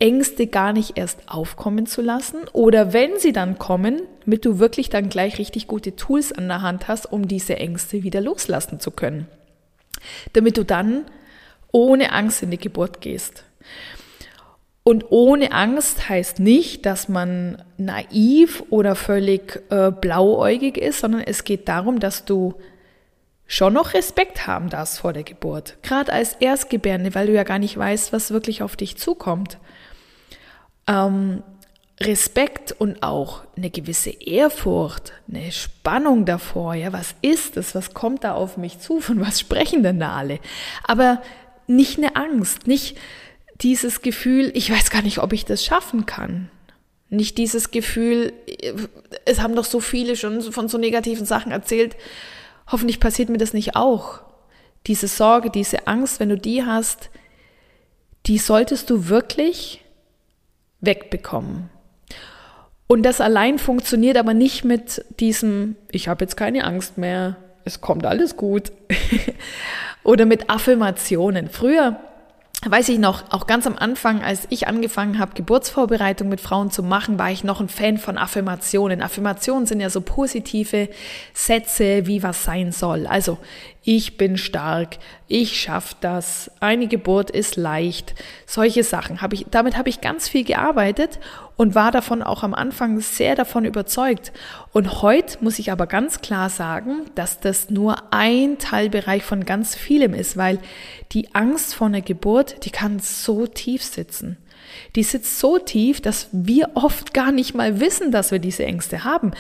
Ängste 0.00 0.47
gar 0.47 0.73
nicht 0.73 0.97
erst 0.97 1.28
aufkommen 1.28 1.87
zu 1.87 2.02
lassen 2.02 2.38
oder 2.52 2.93
wenn 2.93 3.19
sie 3.19 3.33
dann 3.33 3.59
kommen, 3.59 4.02
damit 4.25 4.45
du 4.45 4.59
wirklich 4.59 4.90
dann 4.90 5.09
gleich 5.09 5.38
richtig 5.38 5.67
gute 5.67 5.97
Tools 5.97 6.33
an 6.33 6.47
der 6.49 6.62
Hand 6.62 6.87
hast, 6.87 7.11
um 7.12 7.26
diese 7.26 7.57
Ängste 7.57 8.05
wieder 8.05 8.21
loslassen 8.21 8.78
zu 8.78 8.93
können. 8.93 9.26
Damit 10.35 10.57
du 10.57 10.64
dann 10.64 11.05
ohne 11.73 12.12
Angst 12.12 12.43
in 12.43 12.50
die 12.50 12.59
Geburt 12.59 13.00
gehst. 13.00 13.45
Und 14.85 15.07
ohne 15.11 15.52
Angst 15.52 16.09
heißt 16.09 16.38
nicht, 16.38 16.87
dass 16.87 17.09
man 17.09 17.62
naiv 17.76 18.62
oder 18.71 18.95
völlig 18.95 19.62
äh, 19.69 19.90
blauäugig 19.90 20.78
ist, 20.78 21.00
sondern 21.00 21.21
es 21.21 21.45
geht 21.45 21.69
darum, 21.69 21.99
dass 22.00 22.25
du 22.25 22.55
schon 23.47 23.75
noch 23.75 23.95
Respekt 23.95 24.47
haben 24.47 24.71
darfst 24.71 25.00
vor 25.00 25.12
der 25.12 25.25
Geburt. 25.25 25.76
Gerade 25.83 26.12
als 26.12 26.35
Erstgebärende, 26.35 27.14
weil 27.14 27.26
du 27.26 27.35
ja 27.35 27.43
gar 27.43 27.59
nicht 27.59 27.76
weißt, 27.76 28.12
was 28.12 28.31
wirklich 28.31 28.62
auf 28.62 28.76
dich 28.76 28.97
zukommt. 28.97 29.59
Ähm, 30.88 31.42
Respekt 32.00 32.73
und 32.78 33.02
auch 33.02 33.42
eine 33.57 33.71
gewisse 33.71 34.11
Ehrfurcht, 34.11 35.12
eine 35.28 35.50
Spannung 35.50 36.25
davor. 36.25 36.75
Ja, 36.75 36.92
was 36.92 37.14
ist 37.23 37.57
es? 37.57 37.75
Was 37.75 37.92
kommt 37.92 38.23
da 38.23 38.35
auf 38.35 38.57
mich 38.57 38.78
zu? 38.78 39.00
Von 39.00 39.21
was 39.21 39.40
sprechen 39.40 39.83
denn 39.83 39.99
da 39.99 40.12
alle? 40.12 40.38
Aber 40.85 41.21
nicht 41.66 41.99
eine 41.99 42.14
Angst, 42.14 42.66
nicht 42.66 42.97
dieses 43.61 44.00
Gefühl, 44.02 44.52
ich 44.54 44.71
weiß 44.71 44.90
gar 44.90 45.02
nicht, 45.02 45.18
ob 45.18 45.33
ich 45.33 45.45
das 45.45 45.64
schaffen 45.64 46.07
kann. 46.07 46.50
Nicht 47.11 47.37
dieses 47.38 47.71
Gefühl, 47.73 48.33
es 49.25 49.40
haben 49.40 49.57
doch 49.57 49.64
so 49.64 49.80
viele 49.80 50.14
schon 50.14 50.40
von 50.40 50.68
so 50.68 50.78
negativen 50.78 51.26
Sachen 51.26 51.50
erzählt, 51.50 51.97
hoffentlich 52.71 53.00
passiert 53.00 53.28
mir 53.28 53.38
das 53.38 53.54
nicht 53.54 53.75
auch. 53.75 54.21
Diese 54.87 55.09
Sorge, 55.09 55.50
diese 55.50 55.88
Angst, 55.88 56.21
wenn 56.21 56.28
du 56.28 56.38
die 56.38 56.64
hast, 56.64 57.11
die 58.26 58.38
solltest 58.38 58.90
du 58.90 59.09
wirklich 59.09 59.83
wegbekommen. 60.80 61.70
Und 62.87 63.02
das 63.02 63.20
allein 63.20 63.58
funktioniert 63.58 64.16
aber 64.16 64.35
nicht 64.35 64.64
mit 64.64 65.04
diesem, 65.20 65.76
ich 65.90 66.08
habe 66.08 66.25
jetzt 66.25 66.37
keine 66.37 66.64
Angst 66.64 66.97
mehr, 66.97 67.37
es 67.64 67.80
kommt 67.80 68.06
alles 68.06 68.37
gut. 68.37 68.73
Oder 70.04 70.25
mit 70.25 70.49
Affirmationen. 70.49 71.49
Früher 71.50 72.00
weiß 72.67 72.88
ich 72.88 72.99
noch, 72.99 73.31
auch 73.31 73.47
ganz 73.47 73.67
am 73.67 73.77
Anfang, 73.77 74.23
als 74.23 74.47
ich 74.50 74.67
angefangen 74.67 75.21
habe, 75.21 75.35
Geburtsvorbereitung 75.35 76.29
mit 76.29 76.41
Frauen 76.41 76.73
zu 76.73 76.83
machen, 76.83 77.19
war 77.19 77.31
ich 77.31 77.45
noch 77.45 77.61
ein 77.61 77.69
Fan 77.69 77.99
von 77.99 78.19
Affirmationen. 78.19 79.00
Affirmationen 79.00 79.67
sind 79.67 79.81
ja 79.81 79.91
so 79.91 80.00
positive 80.00 80.88
Sätze, 81.35 82.07
wie 82.07 82.23
was 82.23 82.43
sein 82.43 82.73
soll. 82.73 83.07
Also, 83.07 83.38
ich 83.85 84.17
bin 84.17 84.37
stark, 84.37 84.99
ich 85.29 85.61
schaffe 85.61 85.95
das, 86.00 86.50
eine 86.59 86.88
Geburt 86.88 87.31
ist 87.31 87.57
leicht. 87.57 88.15
Solche 88.45 88.83
Sachen 88.83 89.23
habe 89.23 89.37
ich, 89.37 89.47
damit 89.50 89.79
habe 89.79 89.88
ich 89.88 90.00
ganz 90.00 90.29
viel 90.29 90.45
gearbeitet 90.45 91.21
und 91.59 91.75
war 91.75 91.91
davon 91.91 92.23
auch 92.23 92.45
am 92.45 92.55
Anfang 92.55 93.00
sehr 93.00 93.35
davon 93.35 93.65
überzeugt. 93.65 94.33
Und 94.73 95.03
heute 95.03 95.38
muss 95.43 95.59
ich 95.59 95.73
aber 95.73 95.88
ganz 95.88 96.21
klar 96.21 96.49
sagen, 96.49 97.03
dass 97.17 97.41
das 97.41 97.69
nur 97.69 98.15
ein 98.15 98.59
Teilbereich 98.59 99.25
von 99.25 99.45
ganz 99.45 99.75
vielem 99.75 100.15
ist, 100.15 100.37
weil 100.37 100.61
die 101.12 101.35
Angst 101.35 101.75
vor 101.75 101.88
einer 101.88 102.00
Geburt, 102.00 102.65
die 102.65 102.71
kann 102.71 103.00
so 103.00 103.47
tief 103.47 103.83
sitzen. 103.83 104.38
Die 104.95 105.03
sitzt 105.03 105.41
so 105.41 105.59
tief, 105.59 106.00
dass 106.00 106.29
wir 106.31 106.71
oft 106.75 107.12
gar 107.12 107.33
nicht 107.33 107.55
mal 107.55 107.81
wissen, 107.81 108.12
dass 108.12 108.31
wir 108.31 108.38
diese 108.38 108.65
Ängste 108.65 109.03
haben. 109.03 109.33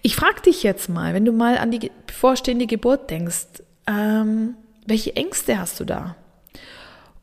Ich 0.00 0.16
frage 0.16 0.40
dich 0.42 0.62
jetzt 0.62 0.88
mal, 0.88 1.12
wenn 1.12 1.26
du 1.26 1.32
mal 1.32 1.58
an 1.58 1.70
die 1.70 1.90
bevorstehende 2.06 2.66
Geburt 2.66 3.10
denkst, 3.10 3.62
ähm, 3.86 4.54
welche 4.86 5.14
Ängste 5.14 5.58
hast 5.58 5.78
du 5.78 5.84
da? 5.84 6.16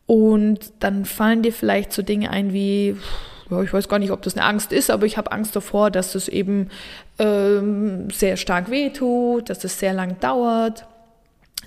Und 0.06 0.60
dann 0.80 1.06
fallen 1.06 1.42
dir 1.42 1.54
vielleicht 1.54 1.92
so 1.92 2.04
Dinge 2.04 2.30
ein 2.30 2.54
wie, 2.54 2.98
ja, 3.50 3.62
ich 3.62 3.74
weiß 3.74 3.88
gar 3.90 4.00
nicht, 4.00 4.12
ob 4.12 4.22
das 4.22 4.36
eine 4.36 4.46
Angst 4.46 4.72
ist, 4.72 4.90
aber 4.90 5.06
ich 5.06 5.18
habe 5.18 5.32
Angst 5.32 5.56
davor, 5.56 5.92
dass 5.92 6.16
es 6.16 6.28
eben 6.28 6.70
ähm, 7.20 8.10
sehr 8.10 8.38
stark 8.38 8.70
wehtut, 8.70 9.50
dass 9.50 9.64
es 9.64 9.80
sehr 9.80 9.94
lang 9.94 10.20
dauert, 10.20 10.86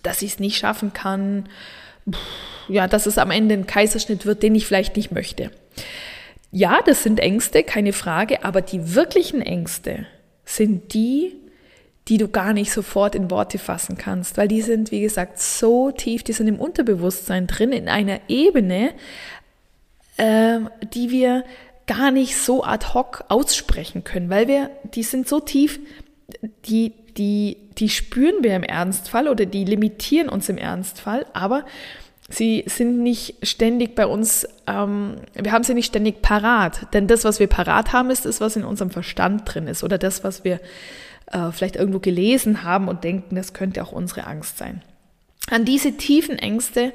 dass 0.02 0.22
ich 0.22 0.32
es 0.32 0.38
nicht 0.38 0.56
schaffen 0.56 0.92
kann, 0.92 1.48
ja, 2.68 2.86
dass 2.86 3.06
es 3.06 3.18
am 3.18 3.30
Ende 3.30 3.54
ein 3.54 3.66
Kaiserschnitt 3.66 4.26
wird, 4.26 4.42
den 4.42 4.54
ich 4.54 4.66
vielleicht 4.66 4.96
nicht 4.96 5.12
möchte. 5.12 5.50
Ja, 6.52 6.80
das 6.84 7.02
sind 7.02 7.20
Ängste, 7.20 7.62
keine 7.62 7.92
Frage, 7.92 8.44
aber 8.44 8.62
die 8.62 8.94
wirklichen 8.94 9.42
Ängste 9.42 10.06
sind 10.44 10.94
die, 10.94 11.34
die 12.08 12.18
du 12.18 12.28
gar 12.28 12.52
nicht 12.52 12.72
sofort 12.72 13.14
in 13.14 13.30
Worte 13.30 13.58
fassen 13.58 13.98
kannst, 13.98 14.36
weil 14.36 14.46
die 14.46 14.62
sind, 14.62 14.92
wie 14.92 15.00
gesagt, 15.00 15.40
so 15.40 15.90
tief, 15.90 16.22
die 16.22 16.32
sind 16.32 16.46
im 16.46 16.60
Unterbewusstsein 16.60 17.48
drin, 17.48 17.72
in 17.72 17.88
einer 17.88 18.20
Ebene, 18.28 18.94
äh, 20.16 20.60
die 20.94 21.10
wir 21.10 21.44
gar 21.86 22.10
nicht 22.10 22.36
so 22.36 22.64
ad 22.64 22.86
hoc 22.94 23.24
aussprechen 23.28 24.04
können, 24.04 24.30
weil 24.30 24.48
wir, 24.48 24.70
die 24.94 25.02
sind 25.02 25.28
so 25.28 25.40
tief, 25.40 25.78
die, 26.66 26.92
die, 27.16 27.56
die 27.78 27.88
spüren 27.88 28.42
wir 28.42 28.56
im 28.56 28.62
Ernstfall 28.62 29.28
oder 29.28 29.46
die 29.46 29.64
limitieren 29.64 30.28
uns 30.28 30.48
im 30.48 30.58
Ernstfall, 30.58 31.26
aber 31.32 31.64
sie 32.28 32.64
sind 32.66 33.02
nicht 33.02 33.46
ständig 33.46 33.94
bei 33.94 34.06
uns, 34.06 34.46
ähm, 34.66 35.16
wir 35.34 35.52
haben 35.52 35.64
sie 35.64 35.74
nicht 35.74 35.86
ständig 35.86 36.22
parat. 36.22 36.92
Denn 36.92 37.06
das, 37.06 37.24
was 37.24 37.38
wir 37.38 37.46
parat 37.46 37.92
haben, 37.92 38.10
ist 38.10 38.24
das, 38.24 38.40
was 38.40 38.56
in 38.56 38.64
unserem 38.64 38.90
Verstand 38.90 39.42
drin 39.44 39.68
ist 39.68 39.84
oder 39.84 39.98
das, 39.98 40.24
was 40.24 40.42
wir 40.42 40.60
äh, 41.30 41.52
vielleicht 41.52 41.76
irgendwo 41.76 42.00
gelesen 42.00 42.64
haben 42.64 42.88
und 42.88 43.04
denken, 43.04 43.36
das 43.36 43.52
könnte 43.52 43.82
auch 43.82 43.92
unsere 43.92 44.26
Angst 44.26 44.58
sein. 44.58 44.82
An 45.50 45.64
diese 45.64 45.92
tiefen 45.92 46.38
Ängste 46.38 46.92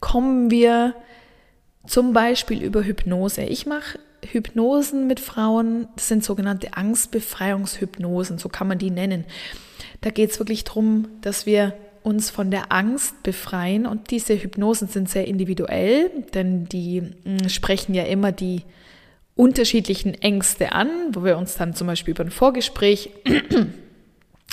kommen 0.00 0.50
wir 0.50 0.94
zum 1.86 2.12
Beispiel 2.12 2.62
über 2.62 2.84
Hypnose. 2.84 3.42
Ich 3.42 3.64
mache 3.64 3.98
Hypnosen 4.26 5.06
mit 5.06 5.20
Frauen, 5.20 5.88
das 5.96 6.08
sind 6.08 6.24
sogenannte 6.24 6.74
Angstbefreiungshypnosen, 6.74 8.38
so 8.38 8.48
kann 8.48 8.68
man 8.68 8.78
die 8.78 8.90
nennen. 8.90 9.24
Da 10.00 10.10
geht 10.10 10.30
es 10.30 10.38
wirklich 10.38 10.64
darum, 10.64 11.08
dass 11.20 11.46
wir 11.46 11.74
uns 12.02 12.30
von 12.30 12.50
der 12.50 12.72
Angst 12.72 13.22
befreien 13.22 13.86
und 13.86 14.10
diese 14.10 14.40
Hypnosen 14.40 14.88
sind 14.88 15.08
sehr 15.08 15.26
individuell, 15.26 16.10
denn 16.34 16.66
die 16.68 17.02
mm, 17.02 17.48
sprechen 17.48 17.94
ja 17.94 18.04
immer 18.04 18.32
die 18.32 18.62
unterschiedlichen 19.34 20.14
Ängste 20.14 20.72
an, 20.72 20.88
wo 21.12 21.24
wir 21.24 21.36
uns 21.36 21.56
dann 21.56 21.74
zum 21.74 21.86
Beispiel 21.86 22.12
über 22.12 22.24
ein 22.24 22.30
Vorgespräch 22.30 23.10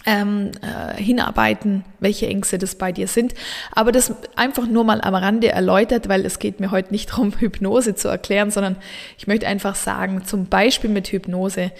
ähm, 0.06 0.52
äh, 0.62 1.02
hinarbeiten, 1.02 1.84
welche 2.00 2.28
Ängste 2.28 2.58
das 2.58 2.76
bei 2.76 2.92
dir 2.92 3.08
sind. 3.08 3.34
Aber 3.72 3.92
das 3.92 4.14
einfach 4.36 4.68
nur 4.68 4.84
mal 4.84 5.02
am 5.02 5.16
Rande 5.16 5.50
erläutert, 5.50 6.08
weil 6.08 6.26
es 6.26 6.40
geht 6.40 6.60
mir 6.60 6.72
heute 6.72 6.92
nicht 6.92 7.12
darum, 7.12 7.34
Hypnose 7.40 7.96
zu 7.96 8.08
erklären, 8.08 8.52
sondern 8.52 8.78
ich 9.18 9.28
möchte 9.28 9.48
einfach 9.48 9.76
sagen, 9.76 10.24
zum 10.26 10.46
Beispiel 10.46 10.90
mit 10.90 11.08
Hypnose 11.08 11.72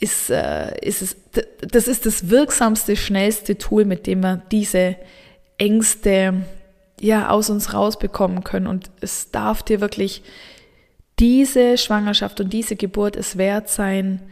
ist, 0.00 0.30
äh, 0.30 0.78
ist 0.80 1.02
es, 1.02 1.16
das 1.60 1.88
ist 1.88 2.06
das 2.06 2.28
wirksamste, 2.30 2.96
schnellste 2.96 3.58
Tool, 3.58 3.84
mit 3.84 4.06
dem 4.06 4.20
wir 4.20 4.42
diese 4.50 4.96
Ängste 5.58 6.44
ja 7.00 7.30
aus 7.30 7.50
uns 7.50 7.72
rausbekommen 7.74 8.44
können. 8.44 8.66
Und 8.66 8.90
es 9.00 9.30
darf 9.30 9.62
dir 9.62 9.80
wirklich 9.80 10.22
diese 11.18 11.78
Schwangerschaft 11.78 12.40
und 12.40 12.52
diese 12.52 12.76
Geburt 12.76 13.16
es 13.16 13.38
wert 13.38 13.68
sein, 13.68 14.22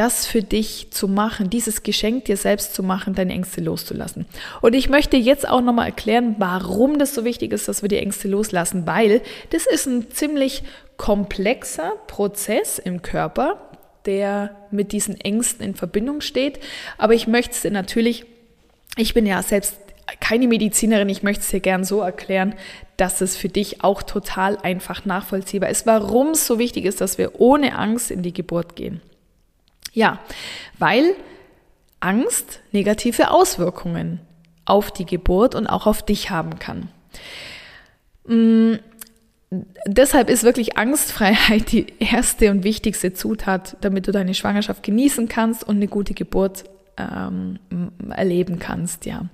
das 0.00 0.24
für 0.24 0.42
dich 0.42 0.90
zu 0.92 1.08
machen, 1.08 1.50
dieses 1.50 1.82
Geschenk 1.82 2.24
dir 2.24 2.38
selbst 2.38 2.72
zu 2.74 2.82
machen, 2.82 3.14
deine 3.14 3.34
Ängste 3.34 3.60
loszulassen. 3.60 4.24
Und 4.62 4.72
ich 4.72 4.88
möchte 4.88 5.18
jetzt 5.18 5.46
auch 5.46 5.60
nochmal 5.60 5.88
erklären, 5.88 6.36
warum 6.38 6.98
das 6.98 7.14
so 7.14 7.26
wichtig 7.26 7.52
ist, 7.52 7.68
dass 7.68 7.82
wir 7.82 7.90
die 7.90 7.98
Ängste 7.98 8.26
loslassen, 8.26 8.86
weil 8.86 9.20
das 9.50 9.66
ist 9.66 9.84
ein 9.84 10.10
ziemlich 10.10 10.62
komplexer 10.96 11.92
Prozess 12.06 12.78
im 12.78 13.02
Körper, 13.02 13.60
der 14.06 14.56
mit 14.70 14.92
diesen 14.92 15.20
Ängsten 15.20 15.66
in 15.66 15.74
Verbindung 15.74 16.22
steht. 16.22 16.60
Aber 16.96 17.12
ich 17.12 17.26
möchte 17.26 17.52
es 17.52 17.60
dir 17.60 17.70
natürlich, 17.70 18.24
ich 18.96 19.12
bin 19.12 19.26
ja 19.26 19.42
selbst 19.42 19.76
keine 20.18 20.48
Medizinerin, 20.48 21.10
ich 21.10 21.22
möchte 21.22 21.42
es 21.42 21.50
dir 21.50 21.60
gern 21.60 21.84
so 21.84 22.00
erklären, 22.00 22.54
dass 22.96 23.20
es 23.20 23.36
für 23.36 23.50
dich 23.50 23.84
auch 23.84 24.02
total 24.02 24.56
einfach 24.56 25.04
nachvollziehbar 25.04 25.68
ist, 25.68 25.84
warum 25.84 26.28
es 26.28 26.46
so 26.46 26.58
wichtig 26.58 26.86
ist, 26.86 27.02
dass 27.02 27.18
wir 27.18 27.38
ohne 27.38 27.76
Angst 27.78 28.10
in 28.10 28.22
die 28.22 28.32
Geburt 28.32 28.76
gehen. 28.76 29.02
Ja, 29.92 30.20
weil 30.78 31.14
Angst 32.00 32.60
negative 32.72 33.30
Auswirkungen 33.30 34.20
auf 34.64 34.90
die 34.90 35.06
Geburt 35.06 35.54
und 35.54 35.66
auch 35.66 35.86
auf 35.86 36.04
dich 36.04 36.30
haben 36.30 36.58
kann. 36.58 36.88
Mm, 38.26 38.74
deshalb 39.86 40.30
ist 40.30 40.44
wirklich 40.44 40.78
Angstfreiheit 40.78 41.72
die 41.72 41.86
erste 41.98 42.50
und 42.50 42.64
wichtigste 42.64 43.12
Zutat, 43.12 43.76
damit 43.80 44.06
du 44.06 44.12
deine 44.12 44.34
Schwangerschaft 44.34 44.82
genießen 44.82 45.28
kannst 45.28 45.64
und 45.64 45.76
eine 45.76 45.88
gute 45.88 46.14
Geburt 46.14 46.64
ähm, 46.96 47.58
erleben 48.10 48.58
kannst. 48.58 49.06
Ja, 49.06 49.26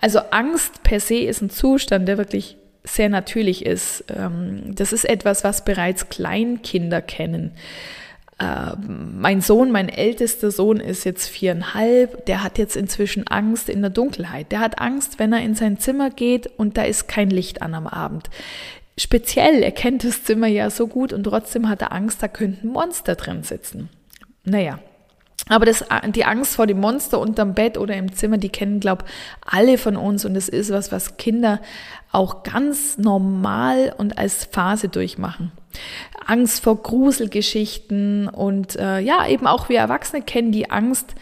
also 0.00 0.20
Angst 0.30 0.82
per 0.82 1.00
se 1.00 1.18
ist 1.18 1.42
ein 1.42 1.50
Zustand, 1.50 2.08
der 2.08 2.18
wirklich 2.18 2.56
sehr 2.84 3.08
natürlich 3.08 3.64
ist. 3.64 4.04
Ähm, 4.14 4.74
das 4.74 4.92
ist 4.92 5.04
etwas, 5.04 5.44
was 5.44 5.64
bereits 5.64 6.08
Kleinkinder 6.10 7.00
kennen. 7.00 7.52
Ähm, 8.40 9.20
mein 9.20 9.40
Sohn, 9.40 9.70
mein 9.70 9.88
ältester 9.88 10.50
Sohn 10.50 10.80
ist 10.80 11.04
jetzt 11.04 11.28
viereinhalb, 11.28 12.26
der 12.26 12.42
hat 12.42 12.58
jetzt 12.58 12.76
inzwischen 12.76 13.26
Angst 13.28 13.68
in 13.68 13.80
der 13.80 13.90
Dunkelheit. 13.90 14.50
Der 14.50 14.60
hat 14.60 14.80
Angst, 14.80 15.18
wenn 15.18 15.32
er 15.32 15.42
in 15.42 15.54
sein 15.54 15.78
Zimmer 15.78 16.10
geht 16.10 16.46
und 16.58 16.76
da 16.76 16.82
ist 16.82 17.06
kein 17.06 17.30
Licht 17.30 17.62
an 17.62 17.74
am 17.74 17.86
Abend. 17.86 18.30
Speziell, 18.98 19.62
er 19.62 19.72
kennt 19.72 20.04
das 20.04 20.24
Zimmer 20.24 20.46
ja 20.46 20.70
so 20.70 20.86
gut 20.86 21.12
und 21.12 21.24
trotzdem 21.24 21.68
hat 21.68 21.82
er 21.82 21.92
Angst, 21.92 22.22
da 22.22 22.28
könnten 22.28 22.68
Monster 22.68 23.14
drin 23.14 23.42
sitzen. 23.42 23.88
Naja, 24.44 24.78
aber 25.48 25.66
das, 25.66 25.84
die 26.14 26.24
Angst 26.24 26.56
vor 26.56 26.66
dem 26.66 26.80
Monster 26.80 27.18
unterm 27.18 27.54
Bett 27.54 27.76
oder 27.76 27.94
im 27.96 28.14
Zimmer, 28.14 28.38
die 28.38 28.48
kennen, 28.48 28.80
glaube 28.80 29.04
alle 29.44 29.76
von 29.76 29.96
uns. 29.96 30.24
Und 30.24 30.36
es 30.36 30.48
ist 30.48 30.70
was, 30.70 30.90
was 30.90 31.16
Kinder 31.18 31.60
auch 32.12 32.44
ganz 32.44 32.96
normal 32.96 33.94
und 33.98 34.16
als 34.16 34.44
Phase 34.44 34.88
durchmachen. 34.88 35.52
Angst 36.26 36.62
vor 36.62 36.82
Gruselgeschichten 36.82 38.28
und 38.28 38.76
äh, 38.76 39.00
ja, 39.00 39.26
eben 39.26 39.46
auch 39.46 39.68
wir 39.68 39.78
Erwachsene 39.78 40.22
kennen 40.22 40.52
die 40.52 40.70
Angst 40.70 41.14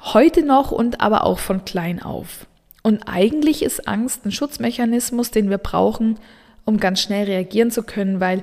heute 0.00 0.44
noch 0.44 0.70
und 0.70 1.00
aber 1.00 1.24
auch 1.24 1.38
von 1.38 1.64
klein 1.64 2.00
auf. 2.00 2.46
Und 2.82 3.02
eigentlich 3.06 3.62
ist 3.62 3.86
Angst 3.86 4.24
ein 4.24 4.32
Schutzmechanismus, 4.32 5.30
den 5.30 5.50
wir 5.50 5.58
brauchen, 5.58 6.18
um 6.64 6.78
ganz 6.78 7.02
schnell 7.02 7.24
reagieren 7.24 7.70
zu 7.70 7.82
können, 7.82 8.20
weil 8.20 8.42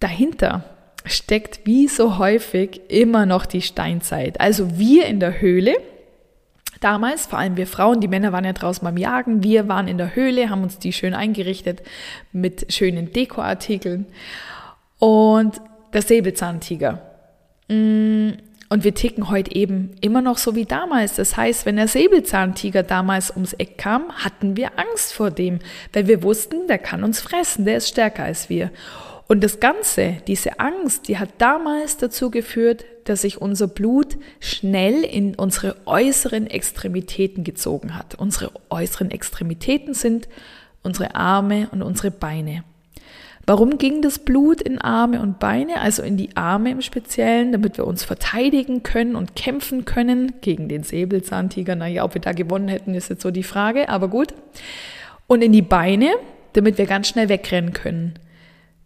dahinter 0.00 0.64
steckt 1.04 1.60
wie 1.64 1.88
so 1.88 2.18
häufig 2.18 2.80
immer 2.88 3.26
noch 3.26 3.46
die 3.46 3.62
Steinzeit. 3.62 4.40
Also 4.40 4.78
wir 4.78 5.06
in 5.06 5.20
der 5.20 5.40
Höhle, 5.40 5.76
damals, 6.80 7.26
vor 7.26 7.38
allem 7.38 7.56
wir 7.56 7.66
Frauen, 7.66 8.00
die 8.00 8.08
Männer 8.08 8.32
waren 8.32 8.44
ja 8.44 8.52
draußen 8.52 8.84
beim 8.84 8.96
Jagen, 8.96 9.42
wir 9.42 9.68
waren 9.68 9.88
in 9.88 9.98
der 9.98 10.14
Höhle, 10.14 10.50
haben 10.50 10.62
uns 10.62 10.78
die 10.78 10.92
schön 10.92 11.14
eingerichtet 11.14 11.82
mit 12.32 12.72
schönen 12.72 13.12
Dekoartikeln 13.12 14.06
und 14.98 15.60
der 15.92 16.02
Säbelzahntiger. 16.02 17.00
Mm, 17.68 18.30
und 18.72 18.84
wir 18.84 18.94
ticken 18.94 19.28
heute 19.28 19.54
eben 19.54 19.90
immer 20.00 20.22
noch 20.22 20.38
so 20.38 20.54
wie 20.54 20.64
damals. 20.64 21.16
Das 21.16 21.36
heißt, 21.36 21.66
wenn 21.66 21.76
der 21.76 21.88
Säbelzahntiger 21.88 22.82
damals 22.82 23.30
ums 23.30 23.52
Eck 23.52 23.76
kam, 23.76 24.10
hatten 24.12 24.56
wir 24.56 24.78
Angst 24.78 25.12
vor 25.12 25.30
dem, 25.30 25.58
weil 25.92 26.08
wir 26.08 26.22
wussten, 26.22 26.68
der 26.68 26.78
kann 26.78 27.04
uns 27.04 27.20
fressen, 27.20 27.66
der 27.66 27.76
ist 27.76 27.88
stärker 27.88 28.24
als 28.24 28.48
wir. 28.48 28.70
Und 29.32 29.42
das 29.42 29.60
Ganze, 29.60 30.18
diese 30.26 30.60
Angst, 30.60 31.08
die 31.08 31.16
hat 31.16 31.30
damals 31.38 31.96
dazu 31.96 32.30
geführt, 32.30 32.84
dass 33.04 33.22
sich 33.22 33.40
unser 33.40 33.66
Blut 33.66 34.18
schnell 34.40 35.04
in 35.04 35.36
unsere 35.36 35.74
äußeren 35.86 36.48
Extremitäten 36.48 37.42
gezogen 37.42 37.96
hat. 37.96 38.14
Unsere 38.16 38.50
äußeren 38.68 39.10
Extremitäten 39.10 39.94
sind 39.94 40.28
unsere 40.82 41.14
Arme 41.14 41.70
und 41.72 41.80
unsere 41.80 42.10
Beine. 42.10 42.62
Warum 43.46 43.78
ging 43.78 44.02
das 44.02 44.18
Blut 44.18 44.60
in 44.60 44.78
Arme 44.78 45.22
und 45.22 45.38
Beine, 45.38 45.80
also 45.80 46.02
in 46.02 46.18
die 46.18 46.36
Arme 46.36 46.70
im 46.70 46.82
Speziellen, 46.82 47.52
damit 47.52 47.78
wir 47.78 47.86
uns 47.86 48.04
verteidigen 48.04 48.82
können 48.82 49.16
und 49.16 49.34
kämpfen 49.34 49.86
können 49.86 50.34
gegen 50.42 50.68
den 50.68 50.82
Säbelzahntiger? 50.82 51.74
Naja, 51.74 52.04
ob 52.04 52.12
wir 52.12 52.20
da 52.20 52.32
gewonnen 52.32 52.68
hätten, 52.68 52.92
ist 52.92 53.08
jetzt 53.08 53.22
so 53.22 53.30
die 53.30 53.44
Frage, 53.44 53.88
aber 53.88 54.08
gut. 54.08 54.34
Und 55.26 55.40
in 55.40 55.52
die 55.52 55.62
Beine, 55.62 56.10
damit 56.52 56.76
wir 56.76 56.84
ganz 56.84 57.08
schnell 57.08 57.30
wegrennen 57.30 57.72
können. 57.72 58.18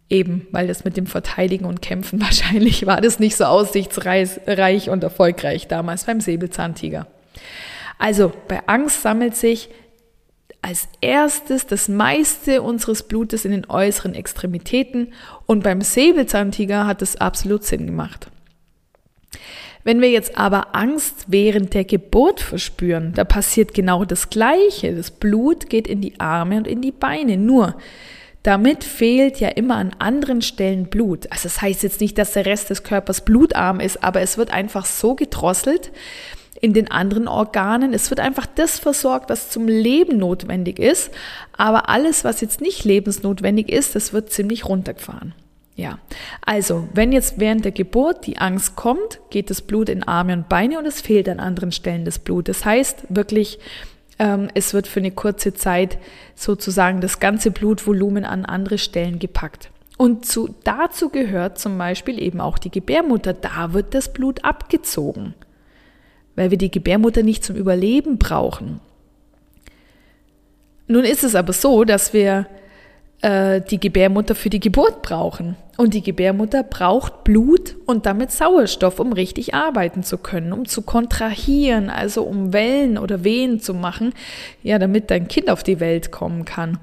Eben, 0.09 0.47
weil 0.51 0.67
das 0.67 0.85
mit 0.85 0.95
dem 0.95 1.05
Verteidigen 1.05 1.65
und 1.65 1.81
Kämpfen 1.81 2.21
wahrscheinlich 2.21 2.85
war 2.85 3.01
das 3.01 3.19
nicht 3.19 3.35
so 3.35 3.45
aussichtsreich 3.45 4.89
und 4.89 5.03
erfolgreich 5.03 5.67
damals 5.67 6.05
beim 6.05 6.21
Säbelzahntiger. 6.21 7.07
Also 7.99 8.31
bei 8.47 8.61
Angst 8.67 9.01
sammelt 9.01 9.35
sich 9.35 9.69
als 10.61 10.87
erstes 11.01 11.67
das 11.67 11.87
meiste 11.87 12.61
unseres 12.61 13.03
Blutes 13.03 13.45
in 13.45 13.51
den 13.51 13.69
äußeren 13.69 14.15
Extremitäten 14.15 15.13
und 15.45 15.63
beim 15.63 15.81
Säbelzahntiger 15.81 16.87
hat 16.87 17.01
es 17.01 17.15
absolut 17.15 17.63
Sinn 17.63 17.85
gemacht. 17.85 18.29
Wenn 19.83 20.01
wir 20.01 20.09
jetzt 20.09 20.37
aber 20.37 20.75
Angst 20.75 21.27
während 21.27 21.73
der 21.73 21.85
Geburt 21.85 22.41
verspüren, 22.41 23.13
da 23.13 23.23
passiert 23.23 23.73
genau 23.73 24.03
das 24.03 24.29
Gleiche. 24.29 24.93
Das 24.93 25.11
Blut 25.11 25.69
geht 25.69 25.87
in 25.87 26.01
die 26.01 26.19
Arme 26.19 26.57
und 26.57 26.67
in 26.67 26.81
die 26.81 26.91
Beine. 26.91 27.37
Nur 27.37 27.75
damit 28.47 28.85
fehlt 28.85 29.41
ja 29.41 29.49
immer 29.49 29.75
an 29.75 29.91
anderen 29.99 30.41
Stellen 30.41 30.85
Blut. 30.85 31.29
Also 31.31 31.49
das 31.49 31.61
heißt 31.61 31.83
jetzt 31.83 31.99
nicht, 31.99 32.17
dass 32.17 32.31
der 32.31 32.45
Rest 32.45 32.69
des 32.69 32.83
Körpers 32.83 33.25
blutarm 33.25 33.81
ist, 33.81 34.01
aber 34.05 34.21
es 34.21 34.37
wird 34.37 34.53
einfach 34.53 34.85
so 34.85 35.15
gedrosselt 35.15 35.91
in 36.61 36.71
den 36.71 36.89
anderen 36.89 37.27
Organen. 37.27 37.93
Es 37.93 38.09
wird 38.09 38.21
einfach 38.21 38.45
das 38.45 38.79
versorgt, 38.79 39.29
was 39.29 39.49
zum 39.49 39.67
Leben 39.67 40.17
notwendig 40.17 40.79
ist. 40.79 41.11
Aber 41.57 41.89
alles, 41.89 42.23
was 42.23 42.39
jetzt 42.39 42.61
nicht 42.61 42.85
lebensnotwendig 42.85 43.69
ist, 43.69 43.95
das 43.95 44.13
wird 44.13 44.31
ziemlich 44.31 44.63
runtergefahren. 44.63 45.35
Ja, 45.75 45.99
also 46.45 46.87
wenn 46.93 47.11
jetzt 47.11 47.41
während 47.41 47.65
der 47.65 47.73
Geburt 47.73 48.27
die 48.27 48.37
Angst 48.37 48.77
kommt, 48.77 49.19
geht 49.29 49.49
das 49.49 49.61
Blut 49.61 49.89
in 49.89 50.03
Arme 50.03 50.31
und 50.31 50.47
Beine 50.47 50.79
und 50.79 50.85
es 50.85 51.01
fehlt 51.01 51.27
an 51.27 51.41
anderen 51.41 51.73
Stellen 51.73 52.05
das 52.05 52.17
Blut. 52.17 52.47
Das 52.47 52.63
heißt 52.63 53.07
wirklich, 53.09 53.59
es 54.19 54.73
wird 54.73 54.87
für 54.87 54.99
eine 54.99 55.11
kurze 55.11 55.53
Zeit 55.53 55.99
sozusagen 56.35 57.01
das 57.01 57.19
ganze 57.19 57.51
Blutvolumen 57.51 58.25
an 58.25 58.45
andere 58.45 58.79
Stellen 58.79 59.19
gepackt. 59.19 59.69
Und 59.97 60.25
zu, 60.25 60.55
dazu 60.63 61.09
gehört 61.09 61.57
zum 61.57 61.77
Beispiel 61.77 62.21
eben 62.21 62.39
auch 62.39 62.59
die 62.59 62.71
Gebärmutter. 62.71 63.33
Da 63.33 63.73
wird 63.73 63.93
das 63.93 64.13
Blut 64.13 64.43
abgezogen, 64.43 65.33
weil 66.35 66.51
wir 66.51 66.57
die 66.57 66.71
Gebärmutter 66.71 67.23
nicht 67.23 67.43
zum 67.43 67.55
Überleben 67.55 68.17
brauchen. 68.17 68.79
Nun 70.87 71.03
ist 71.03 71.23
es 71.23 71.35
aber 71.35 71.53
so, 71.53 71.83
dass 71.83 72.13
wir 72.13 72.47
äh, 73.21 73.61
die 73.61 73.79
Gebärmutter 73.79 74.35
für 74.35 74.49
die 74.49 74.59
Geburt 74.59 75.01
brauchen. 75.01 75.55
Und 75.77 75.93
die 75.93 76.01
Gebärmutter 76.01 76.63
braucht 76.63 77.23
Blut 77.23 77.75
und 77.85 78.05
damit 78.05 78.31
Sauerstoff, 78.31 78.99
um 78.99 79.13
richtig 79.13 79.53
arbeiten 79.53 80.03
zu 80.03 80.17
können, 80.17 80.51
um 80.53 80.65
zu 80.65 80.81
kontrahieren, 80.81 81.89
also 81.89 82.23
um 82.23 82.51
Wellen 82.51 82.97
oder 82.97 83.23
Wehen 83.23 83.59
zu 83.59 83.75
machen, 83.75 84.13
ja, 84.63 84.79
damit 84.79 85.11
dein 85.11 85.27
Kind 85.27 85.49
auf 85.49 85.61
die 85.61 85.79
Welt 85.79 86.11
kommen 86.11 86.45
kann. 86.45 86.79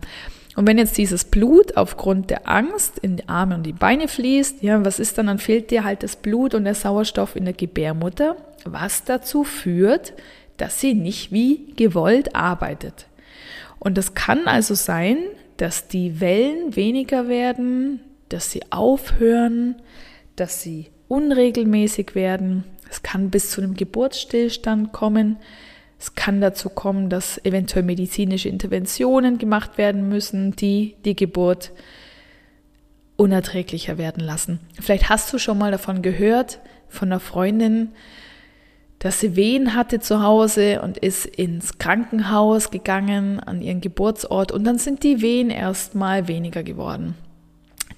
Und 0.57 0.69
wenn 0.69 0.79
jetzt 0.79 0.97
dieses 0.97 1.25
Blut 1.25 1.77
aufgrund 1.77 2.31
der 2.31 2.49
Angst 2.49 2.99
in 3.01 3.17
die 3.17 3.29
Arme 3.29 3.57
und 3.57 3.65
die 3.65 3.73
Beine 3.73 4.07
fließt, 4.07 4.63
ja, 4.63 4.85
was 4.85 5.01
ist 5.01 5.19
dann? 5.19 5.27
Dann 5.27 5.39
fehlt 5.39 5.71
dir 5.71 5.83
halt 5.83 6.05
das 6.05 6.17
Blut 6.17 6.55
und 6.55 6.65
der 6.65 6.75
Sauerstoff 6.75 7.35
in 7.35 7.45
der 7.45 7.55
Gebärmutter, 7.55 8.37
was 8.65 9.03
dazu 9.05 9.43
führt, 9.43 10.13
dass 10.57 10.81
sie 10.81 10.95
nicht 10.95 11.33
wie 11.33 11.73
gewollt 11.75 12.37
arbeitet. 12.37 13.07
Und 13.81 13.99
das 13.99 14.15
kann 14.15 14.47
also 14.47 14.75
sein, 14.75 15.19
dass 15.57 15.89
die 15.89 16.21
Wellen 16.21 16.77
weniger 16.77 17.29
werden, 17.29 18.01
dass 18.29 18.51
sie 18.51 18.63
aufhören, 18.71 19.77
dass 20.37 20.63
sie 20.63 20.91
unregelmäßig 21.09 22.15
werden. 22.15 22.65
Es 22.91 23.03
kann 23.03 23.31
bis 23.31 23.51
zu 23.51 23.61
einem 23.61 23.75
Geburtsstillstand 23.75 24.93
kommen. 24.93 25.37
Es 25.99 26.15
kann 26.15 26.41
dazu 26.41 26.69
kommen, 26.69 27.09
dass 27.09 27.45
eventuell 27.45 27.85
medizinische 27.85 28.49
Interventionen 28.49 29.39
gemacht 29.39 29.79
werden 29.79 30.09
müssen, 30.09 30.57
die 30.57 30.97
die 31.05 31.17
Geburt 31.17 31.73
unerträglicher 33.17 33.97
werden 33.97 34.23
lassen. 34.23 34.59
Vielleicht 34.81 35.09
hast 35.09 35.33
du 35.33 35.39
schon 35.39 35.59
mal 35.59 35.71
davon 35.71 36.03
gehört, 36.03 36.59
von 36.89 37.09
einer 37.09 37.21
Freundin, 37.21 37.93
dass 39.05 39.21
sie 39.21 39.37
Wehen 39.37 39.75
hatte 39.75 40.01
zu 40.01 40.23
Hause 40.23 40.81
und 40.81 40.97
ist 40.97 41.27
ins 41.27 41.77
Krankenhaus 41.77 42.71
gegangen 42.71 43.39
an 43.39 43.61
ihren 43.61 43.83
Geburtsort 43.83 44.51
und 44.51 44.65
dann 44.65 44.79
sind 44.79 45.03
die 45.03 45.21
Wehen 45.21 45.51
erstmal 45.51 46.27
weniger 46.27 46.63
geworden. 46.63 47.15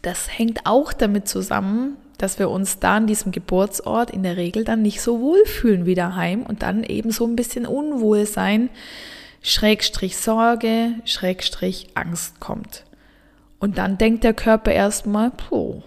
Das 0.03 0.37
hängt 0.37 0.66
auch 0.66 0.92
damit 0.92 1.29
zusammen, 1.29 1.97
dass 2.19 2.40
wir 2.40 2.51
uns 2.51 2.81
da 2.81 2.97
an 2.97 3.07
diesem 3.07 3.31
Geburtsort 3.31 4.11
in 4.11 4.25
der 4.25 4.37
Regel 4.37 4.64
dann 4.64 4.83
nicht 4.83 5.01
so 5.01 5.21
wohlfühlen 5.21 5.87
wie 5.87 5.95
daheim 5.95 6.42
und 6.42 6.64
dann 6.64 6.83
eben 6.83 7.12
so 7.12 7.25
ein 7.25 7.37
bisschen 7.37 7.66
Unwohlsein, 7.66 8.69
Schrägstrich 9.42 10.16
Sorge, 10.16 10.88
Schrägstrich 11.05 11.87
Angst 11.95 12.40
kommt. 12.40 12.83
Und 13.59 13.79
dann 13.79 13.97
denkt 13.97 14.23
der 14.23 14.35
Körper 14.35 14.71
erstmal, 14.71 15.33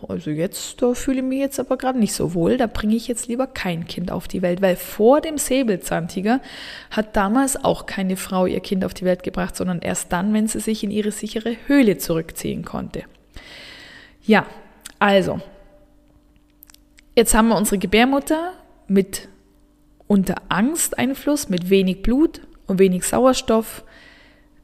also 0.08 0.32
jetzt, 0.32 0.82
da 0.82 0.96
fühle 0.96 1.20
ich 1.20 1.24
mich 1.24 1.40
jetzt 1.40 1.60
aber 1.60 1.78
gerade 1.78 2.00
nicht 2.00 2.14
so 2.14 2.34
wohl, 2.34 2.58
da 2.58 2.66
bringe 2.66 2.96
ich 2.96 3.08
jetzt 3.08 3.28
lieber 3.28 3.46
kein 3.46 3.86
Kind 3.86 4.12
auf 4.12 4.28
die 4.28 4.42
Welt, 4.42 4.62
weil 4.62 4.76
vor 4.76 5.22
dem 5.22 5.38
Säbelzahntiger 5.38 6.42
hat 6.90 7.16
damals 7.16 7.64
auch 7.64 7.86
keine 7.86 8.18
Frau 8.18 8.48
ihr 8.48 8.60
Kind 8.60 8.84
auf 8.84 8.96
die 8.96 9.06
Welt 9.06 9.22
gebracht, 9.22 9.56
sondern 9.56 9.80
erst 9.80 10.12
dann, 10.12 10.34
wenn 10.34 10.48
sie 10.48 10.60
sich 10.60 10.84
in 10.84 10.90
ihre 10.90 11.12
sichere 11.12 11.56
Höhle 11.68 12.00
zurückziehen 12.00 12.66
konnte. 12.66 13.04
Ja, 14.24 14.48
also, 14.98 15.40
jetzt 17.16 17.36
haben 17.36 17.50
wir 17.50 17.56
unsere 17.56 17.78
Gebärmutter 17.78 18.54
mit 18.88 19.30
unter 20.08 20.36
Angsteinfluss, 20.50 21.50
mit 21.50 21.70
wenig 21.70 22.02
Blut 22.02 22.42
und 22.66 22.80
wenig 22.80 23.04
Sauerstoff, 23.04 23.84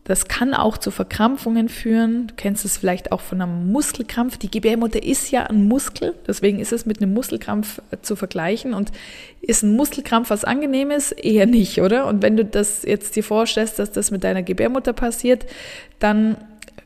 das 0.06 0.28
kann 0.28 0.54
auch 0.54 0.78
zu 0.78 0.91
Verkrampfungen 0.91 1.68
führen. 1.68 2.28
Du 2.28 2.36
kennst 2.36 2.63
es 2.63 2.78
vielleicht 2.78 3.12
auch 3.12 3.22
von 3.22 3.41
einem 3.41 3.72
Muskelkrampf. 3.72 4.38
Die 4.38 4.52
Gebärmutter 4.52 5.02
ist 5.02 5.32
ja 5.32 5.48
ein 5.48 5.68
Muskel, 5.68 6.13
deswegen 6.28 6.60
ist 6.60 6.72
es 6.72 6.86
mit 6.86 7.02
einem 7.02 7.12
Muskelkrampf 7.13 7.82
äh, 7.89 7.98
zu 8.02 8.15
vergleichen. 8.15 8.76
Und 8.76 8.91
ist 9.41 9.63
ein 9.63 9.76
Muskelkrampf 9.76 10.30
was 10.30 10.46
Angenehmes? 10.46 11.12
Eher 11.12 11.48
nicht, 11.48 11.82
oder? 11.82 12.06
Und 12.06 12.22
wenn 12.22 12.38
du 12.38 12.46
das 12.46 12.84
jetzt 12.84 13.15
dir 13.15 13.24
vorstellst, 13.24 13.80
dass 13.80 13.91
das 13.91 14.12
mit 14.12 14.24
deiner 14.24 14.44
Gebärmutter 14.44 14.94
passiert, 14.94 15.48
dann 15.98 16.38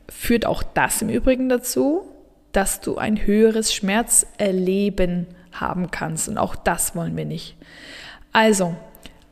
führt 0.08 0.46
auch 0.46 0.62
das 0.62 1.02
im 1.02 1.10
Übrigen 1.10 1.50
dazu, 1.50 2.02
dass 2.52 2.80
du 2.80 2.96
ein 2.96 3.26
höheres 3.26 3.74
Schmerzerleben 3.74 5.26
haben 5.52 5.90
kannst. 5.90 6.26
Und 6.30 6.38
auch 6.38 6.56
das 6.56 6.96
wollen 6.96 7.18
wir 7.18 7.26
nicht. 7.26 7.54
Also, 8.32 8.74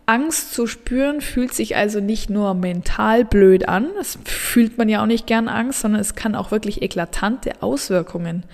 Angst 0.08 0.54
zu 0.54 0.66
spüren 0.66 1.20
fühlt 1.20 1.52
sich 1.52 1.76
also 1.76 2.00
nicht 2.00 2.30
nur 2.30 2.54
mental 2.54 3.26
blöd 3.26 3.68
an, 3.68 3.88
das 3.96 4.18
fühlt 4.24 4.78
man 4.78 4.88
ja 4.88 5.02
auch 5.02 5.06
nicht 5.06 5.26
gern 5.26 5.48
Angst, 5.48 5.80
sondern 5.80 6.00
es 6.00 6.14
kann 6.14 6.34
auch 6.34 6.50
wirklich 6.50 6.80
eklatante 6.80 7.62
Auswirkungen 7.62 8.44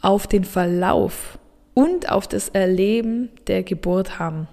auf 0.00 0.26
den 0.26 0.44
Verlauf 0.44 1.38
und 1.74 2.10
auf 2.10 2.26
das 2.26 2.48
Erleben 2.48 3.28
der 3.46 3.62
Geburt 3.62 4.18
haben. 4.18 4.48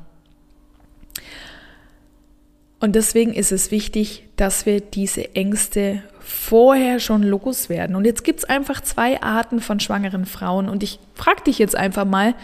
Und 2.82 2.98
deswegen 2.98 3.34
ist 3.34 3.54
es 3.54 3.72
wichtig, 3.72 4.26
dass 4.36 4.66
wir 4.66 4.82
diese 4.82 5.36
Ängste 5.36 6.04
vorher 6.20 7.00
schon 7.00 7.24
loswerden. 7.24 7.96
Und 7.96 8.04
jetzt 8.04 8.26
gibt 8.26 8.40
es 8.40 8.46
einfach 8.46 8.82
zwei 8.82 9.22
Arten 9.22 9.62
von 9.62 9.80
schwangeren 9.80 10.26
Frauen. 10.26 10.68
Und 10.68 10.84
ich 10.84 11.00
frage 11.14 11.44
dich 11.44 11.60
jetzt 11.60 11.78
einfach 11.78 12.04
mal, 12.04 12.36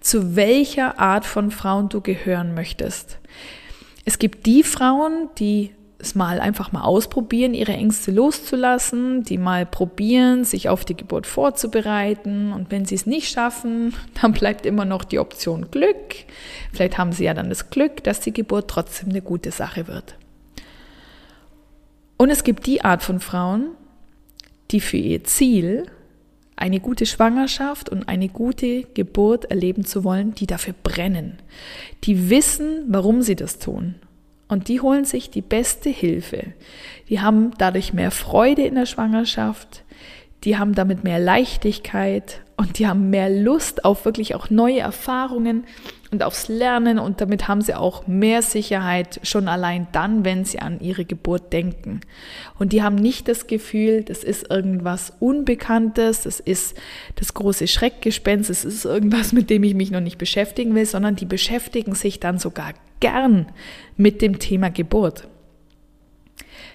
zu 0.00 0.34
welcher 0.36 0.98
Art 0.98 1.26
von 1.26 1.50
Frauen 1.50 1.90
du 1.90 2.00
gehören 2.00 2.54
möchtest. 2.54 3.18
Es 4.04 4.18
gibt 4.18 4.46
die 4.46 4.62
Frauen, 4.62 5.28
die 5.38 5.70
es 6.02 6.16
mal 6.16 6.40
einfach 6.40 6.72
mal 6.72 6.82
ausprobieren, 6.82 7.54
ihre 7.54 7.72
Ängste 7.72 8.10
loszulassen, 8.10 9.22
die 9.22 9.38
mal 9.38 9.64
probieren, 9.64 10.44
sich 10.44 10.68
auf 10.68 10.84
die 10.84 10.96
Geburt 10.96 11.28
vorzubereiten. 11.28 12.52
Und 12.52 12.72
wenn 12.72 12.84
sie 12.84 12.96
es 12.96 13.06
nicht 13.06 13.32
schaffen, 13.32 13.94
dann 14.20 14.32
bleibt 14.32 14.66
immer 14.66 14.84
noch 14.84 15.04
die 15.04 15.20
Option 15.20 15.70
Glück. 15.70 16.16
Vielleicht 16.72 16.98
haben 16.98 17.12
sie 17.12 17.24
ja 17.24 17.34
dann 17.34 17.48
das 17.48 17.70
Glück, 17.70 18.02
dass 18.02 18.20
die 18.20 18.32
Geburt 18.32 18.68
trotzdem 18.68 19.10
eine 19.10 19.22
gute 19.22 19.52
Sache 19.52 19.86
wird. 19.86 20.16
Und 22.16 22.30
es 22.30 22.44
gibt 22.44 22.66
die 22.66 22.84
Art 22.84 23.02
von 23.02 23.20
Frauen, 23.20 23.70
die 24.70 24.80
für 24.80 24.96
ihr 24.96 25.24
Ziel, 25.24 25.86
eine 26.56 26.80
gute 26.80 27.06
Schwangerschaft 27.06 27.88
und 27.88 28.08
eine 28.08 28.28
gute 28.28 28.82
Geburt 28.82 29.46
erleben 29.46 29.84
zu 29.84 30.04
wollen, 30.04 30.34
die 30.34 30.46
dafür 30.46 30.74
brennen, 30.82 31.38
die 32.04 32.30
wissen, 32.30 32.84
warum 32.88 33.22
sie 33.22 33.36
das 33.36 33.58
tun. 33.58 33.96
Und 34.48 34.68
die 34.68 34.80
holen 34.80 35.06
sich 35.06 35.30
die 35.30 35.40
beste 35.40 35.88
Hilfe. 35.88 36.52
Die 37.08 37.20
haben 37.20 37.52
dadurch 37.56 37.94
mehr 37.94 38.10
Freude 38.10 38.62
in 38.62 38.74
der 38.74 38.86
Schwangerschaft, 38.86 39.82
die 40.44 40.58
haben 40.58 40.74
damit 40.74 41.04
mehr 41.04 41.20
Leichtigkeit 41.20 42.42
und 42.56 42.78
die 42.78 42.86
haben 42.86 43.10
mehr 43.10 43.30
Lust 43.30 43.84
auf 43.84 44.04
wirklich 44.04 44.34
auch 44.34 44.50
neue 44.50 44.80
Erfahrungen 44.80 45.64
und 46.10 46.22
aufs 46.22 46.48
Lernen 46.48 46.98
und 46.98 47.20
damit 47.20 47.48
haben 47.48 47.62
sie 47.62 47.74
auch 47.74 48.06
mehr 48.06 48.42
Sicherheit 48.42 49.18
schon 49.22 49.48
allein 49.48 49.86
dann, 49.92 50.24
wenn 50.24 50.44
sie 50.44 50.58
an 50.58 50.78
ihre 50.80 51.04
Geburt 51.04 51.52
denken. 51.52 52.00
Und 52.58 52.72
die 52.72 52.82
haben 52.82 52.96
nicht 52.96 53.28
das 53.28 53.46
Gefühl, 53.46 54.02
das 54.02 54.22
ist 54.22 54.50
irgendwas 54.50 55.14
Unbekanntes, 55.18 56.22
das 56.22 56.38
ist 56.38 56.76
das 57.16 57.32
große 57.32 57.66
Schreckgespenst, 57.66 58.50
es 58.50 58.64
ist 58.64 58.84
irgendwas, 58.84 59.32
mit 59.32 59.48
dem 59.48 59.64
ich 59.64 59.74
mich 59.74 59.90
noch 59.90 60.00
nicht 60.00 60.18
beschäftigen 60.18 60.74
will, 60.74 60.86
sondern 60.86 61.16
die 61.16 61.26
beschäftigen 61.26 61.94
sich 61.94 62.20
dann 62.20 62.38
sogar 62.38 62.74
gern 63.00 63.46
mit 63.96 64.20
dem 64.20 64.38
Thema 64.38 64.70
Geburt. 64.70 65.26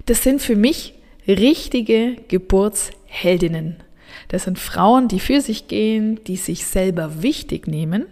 Das 0.07 0.23
sind 0.23 0.41
für 0.41 0.55
mich 0.55 0.95
richtige 1.27 2.15
Geburtsheldinnen. 2.27 3.83
Das 4.27 4.43
sind 4.43 4.59
Frauen, 4.59 5.07
die 5.07 5.19
für 5.19 5.41
sich 5.41 5.67
gehen, 5.67 6.23
die 6.25 6.37
sich 6.37 6.65
selber 6.65 7.21
wichtig 7.21 7.67
nehmen, 7.67 8.05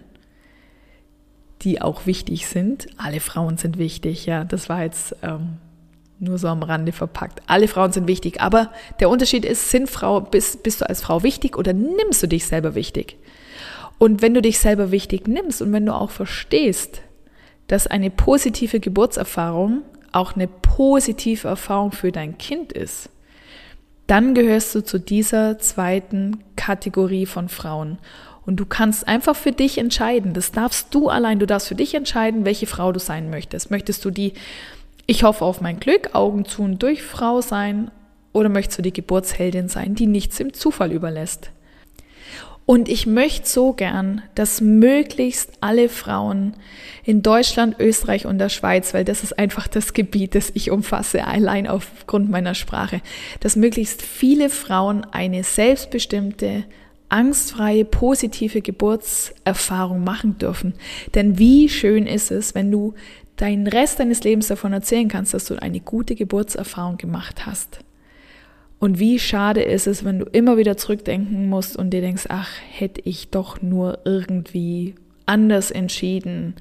die 1.61 1.81
auch 1.81 2.05
wichtig 2.05 2.47
sind. 2.47 2.87
Alle 2.97 3.19
Frauen 3.19 3.57
sind 3.57 3.77
wichtig, 3.77 4.25
ja, 4.25 4.43
das 4.43 4.69
war 4.69 4.83
jetzt 4.83 5.15
ähm, 5.23 5.57
nur 6.19 6.37
so 6.37 6.47
am 6.47 6.63
Rande 6.63 6.91
verpackt. 6.91 7.41
Alle 7.47 7.67
Frauen 7.67 7.91
sind 7.91 8.07
wichtig, 8.07 8.39
aber 8.39 8.71
der 8.99 9.09
Unterschied 9.09 9.43
ist, 9.43 9.69
sind 9.69 9.89
Frau, 9.89 10.21
bist, 10.21 10.63
bist 10.63 10.81
du 10.81 10.89
als 10.89 11.01
Frau 11.01 11.23
wichtig 11.23 11.57
oder 11.57 11.73
nimmst 11.73 12.23
du 12.23 12.27
dich 12.27 12.45
selber 12.45 12.75
wichtig? 12.75 13.17
Und 13.97 14.21
wenn 14.21 14.33
du 14.33 14.41
dich 14.41 14.59
selber 14.59 14.91
wichtig 14.91 15.27
nimmst 15.27 15.61
und 15.61 15.71
wenn 15.73 15.85
du 15.85 15.93
auch 15.93 16.11
verstehst, 16.11 17.01
dass 17.67 17.87
eine 17.87 18.09
positive 18.09 18.79
Geburtserfahrung 18.79 19.81
auch 20.11 20.35
eine 20.35 20.47
positive 20.47 21.47
Erfahrung 21.47 21.91
für 21.91 22.11
dein 22.11 22.37
Kind 22.37 22.71
ist, 22.71 23.09
dann 24.07 24.33
gehörst 24.35 24.75
du 24.75 24.83
zu 24.83 24.99
dieser 24.99 25.57
zweiten 25.59 26.43
Kategorie 26.55 27.25
von 27.25 27.49
Frauen. 27.49 27.97
Und 28.45 28.57
du 28.57 28.65
kannst 28.65 29.07
einfach 29.07 29.35
für 29.35 29.51
dich 29.51 29.79
entscheiden. 29.79 30.33
Das 30.33 30.51
darfst 30.51 30.93
du 30.93 31.09
allein. 31.09 31.39
Du 31.39 31.47
darfst 31.47 31.67
für 31.67 31.75
dich 31.75 31.95
entscheiden, 31.95 32.45
welche 32.45 32.67
Frau 32.67 32.91
du 32.91 32.99
sein 32.99 33.31
möchtest. 33.31 33.71
Möchtest 33.71 34.05
du 34.05 34.11
die, 34.11 34.33
ich 35.07 35.23
hoffe 35.23 35.43
auf 35.43 35.61
mein 35.61 35.79
Glück, 35.79 36.13
Augen 36.13 36.45
zu 36.45 36.61
und 36.61 36.83
durch 36.83 37.01
Frau 37.01 37.41
sein? 37.41 37.89
Oder 38.33 38.49
möchtest 38.49 38.77
du 38.77 38.81
die 38.83 38.93
Geburtsheldin 38.93 39.69
sein, 39.69 39.95
die 39.95 40.05
nichts 40.05 40.39
im 40.39 40.53
Zufall 40.53 40.91
überlässt? 40.91 41.51
Und 42.65 42.89
ich 42.89 43.05
möchte 43.05 43.47
so 43.47 43.73
gern, 43.73 44.23
dass 44.33 44.59
möglichst 44.59 45.51
alle 45.61 45.87
Frauen 45.87 46.53
in 47.03 47.21
Deutschland, 47.21 47.75
Österreich 47.79 48.25
und 48.25 48.39
der 48.39 48.49
Schweiz, 48.49 48.93
weil 48.93 49.05
das 49.05 49.21
ist 49.21 49.37
einfach 49.37 49.67
das 49.67 49.93
Gebiet, 49.93 50.33
das 50.33 50.51
ich 50.55 50.71
umfasse, 50.71 51.27
allein 51.27 51.67
aufgrund 51.67 52.31
meiner 52.31 52.55
Sprache, 52.55 53.01
dass 53.39 53.55
möglichst 53.55 54.01
viele 54.01 54.49
Frauen 54.49 55.05
eine 55.11 55.43
selbstbestimmte, 55.43 56.63
angstfreie, 57.07 57.85
positive 57.85 58.63
Geburtserfahrung 58.63 60.03
machen 60.03 60.39
dürfen. 60.39 60.73
Denn 61.13 61.37
wie 61.37 61.69
schön 61.69 62.07
ist 62.07 62.31
es, 62.31 62.55
wenn 62.55 62.71
du 62.71 62.95
deinen 63.35 63.67
Rest 63.67 63.99
deines 63.99 64.23
Lebens 64.23 64.47
davon 64.47 64.73
erzählen 64.73 65.07
kannst, 65.07 65.35
dass 65.35 65.45
du 65.45 65.61
eine 65.61 65.81
gute 65.81 66.15
Geburtserfahrung 66.15 66.97
gemacht 66.97 67.45
hast. 67.45 67.84
Und 68.79 68.99
wie 68.99 69.19
schade 69.19 69.61
ist 69.61 69.87
es, 69.87 70.03
wenn 70.03 70.19
du 70.19 70.25
immer 70.25 70.57
wieder 70.57 70.77
zurückdenken 70.77 71.47
musst 71.47 71.77
und 71.77 71.91
dir 71.91 72.01
denkst, 72.01 72.25
ach, 72.29 72.49
hätte 72.69 73.01
ich 73.03 73.29
doch 73.29 73.61
nur 73.61 73.99
irgendwie 74.05 74.95
anders 75.25 75.71
entschieden, 75.71 76.55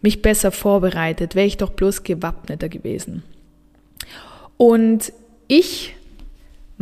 mich 0.00 0.22
besser 0.22 0.50
vorbereitet, 0.50 1.34
wäre 1.34 1.46
ich 1.46 1.56
doch 1.56 1.70
bloß 1.70 2.04
gewappneter 2.04 2.68
gewesen. 2.68 3.22
Und 4.56 5.12
ich 5.48 5.94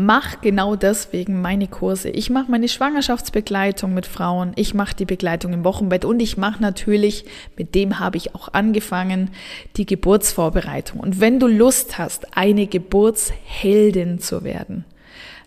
mache 0.06 0.38
genau 0.40 0.76
deswegen 0.76 1.40
meine 1.40 1.68
Kurse. 1.68 2.10
Ich 2.10 2.30
mache 2.30 2.50
meine 2.50 2.68
Schwangerschaftsbegleitung 2.68 3.94
mit 3.94 4.06
Frauen, 4.06 4.52
ich 4.56 4.74
mache 4.74 4.96
die 4.96 5.04
Begleitung 5.04 5.52
im 5.52 5.64
Wochenbett 5.64 6.04
und 6.04 6.20
ich 6.20 6.36
mache 6.36 6.62
natürlich, 6.62 7.24
mit 7.56 7.74
dem 7.74 7.98
habe 7.98 8.16
ich 8.16 8.34
auch 8.34 8.52
angefangen, 8.52 9.30
die 9.76 9.86
Geburtsvorbereitung. 9.86 11.00
Und 11.00 11.20
wenn 11.20 11.38
du 11.38 11.46
Lust 11.46 11.98
hast, 11.98 12.36
eine 12.36 12.66
Geburtsheldin 12.66 14.18
zu 14.18 14.44
werden, 14.44 14.84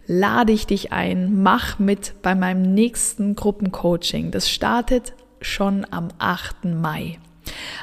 lade 0.08 0.54
ich 0.54 0.68
dich 0.68 0.92
ein, 0.92 1.42
mach 1.42 1.80
mit 1.80 2.14
bei 2.22 2.36
meinem 2.36 2.74
nächsten 2.74 3.36
Gruppencoaching. 3.36 4.32
Das 4.32 4.50
startet 4.50 5.14
schon 5.42 5.86
am 5.90 6.10
8. 6.20 6.66
Mai. 6.66 7.20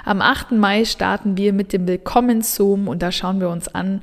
Am 0.05 0.23
8. 0.23 0.53
Mai 0.53 0.85
starten 0.87 1.37
wir 1.37 1.53
mit 1.53 1.73
dem 1.73 1.87
Willkommen-Zoom 1.87 2.89
und 2.89 3.03
da 3.03 3.13
schauen 3.13 3.41
wir 3.41 3.51
uns 3.51 3.69
an, 3.69 4.01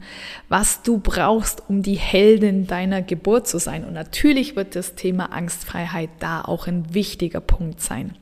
was 0.47 0.83
du 0.83 0.99
brauchst, 0.99 1.63
um 1.69 1.81
die 1.81 1.95
Heldin 1.95 2.67
deiner 2.67 3.01
Geburt 3.01 3.47
zu 3.47 3.57
sein. 3.57 3.83
Und 3.83 3.93
natürlich 3.93 4.55
wird 4.55 4.75
das 4.75 4.95
Thema 4.95 5.31
Angstfreiheit 5.31 6.09
da 6.19 6.41
auch 6.41 6.67
ein 6.67 6.93
wichtiger 6.93 7.41
Punkt 7.41 7.81
sein. 7.81 8.15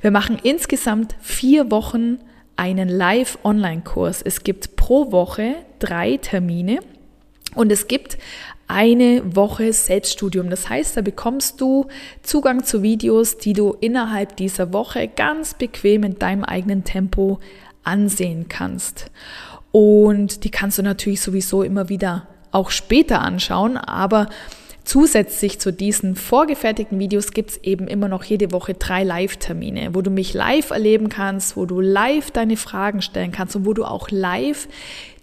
Wir 0.00 0.12
machen 0.12 0.38
insgesamt 0.42 1.16
vier 1.20 1.70
Wochen 1.72 2.18
einen 2.54 2.88
Live-Online-Kurs. 2.88 4.22
Es 4.22 4.44
gibt 4.44 4.76
pro 4.76 5.10
Woche 5.10 5.56
drei 5.80 6.16
Termine 6.18 6.78
und 7.56 7.72
es 7.72 7.88
gibt 7.88 8.18
eine 8.70 9.34
Woche 9.34 9.72
Selbststudium. 9.72 10.48
Das 10.48 10.68
heißt, 10.68 10.96
da 10.96 11.02
bekommst 11.02 11.60
du 11.60 11.88
Zugang 12.22 12.64
zu 12.64 12.82
Videos, 12.82 13.36
die 13.38 13.52
du 13.52 13.76
innerhalb 13.80 14.36
dieser 14.36 14.72
Woche 14.72 15.08
ganz 15.08 15.54
bequem 15.54 16.04
in 16.04 16.18
deinem 16.18 16.44
eigenen 16.44 16.84
Tempo 16.84 17.40
ansehen 17.82 18.46
kannst. 18.48 19.10
Und 19.72 20.44
die 20.44 20.50
kannst 20.50 20.78
du 20.78 20.82
natürlich 20.82 21.20
sowieso 21.20 21.62
immer 21.62 21.88
wieder 21.88 22.28
auch 22.52 22.70
später 22.70 23.20
anschauen, 23.20 23.76
aber 23.76 24.28
Zusätzlich 24.82 25.60
zu 25.60 25.72
diesen 25.72 26.16
vorgefertigten 26.16 26.98
Videos 26.98 27.32
gibt 27.32 27.50
es 27.50 27.56
eben 27.58 27.86
immer 27.86 28.08
noch 28.08 28.24
jede 28.24 28.50
Woche 28.50 28.74
drei 28.74 29.04
Live-Termine, 29.04 29.94
wo 29.94 30.00
du 30.02 30.10
mich 30.10 30.32
live 30.34 30.70
erleben 30.70 31.08
kannst, 31.08 31.56
wo 31.56 31.66
du 31.66 31.80
live 31.80 32.30
deine 32.30 32.56
Fragen 32.56 33.02
stellen 33.02 33.30
kannst 33.30 33.54
und 33.54 33.66
wo 33.66 33.74
du 33.74 33.84
auch 33.84 34.10
live 34.10 34.68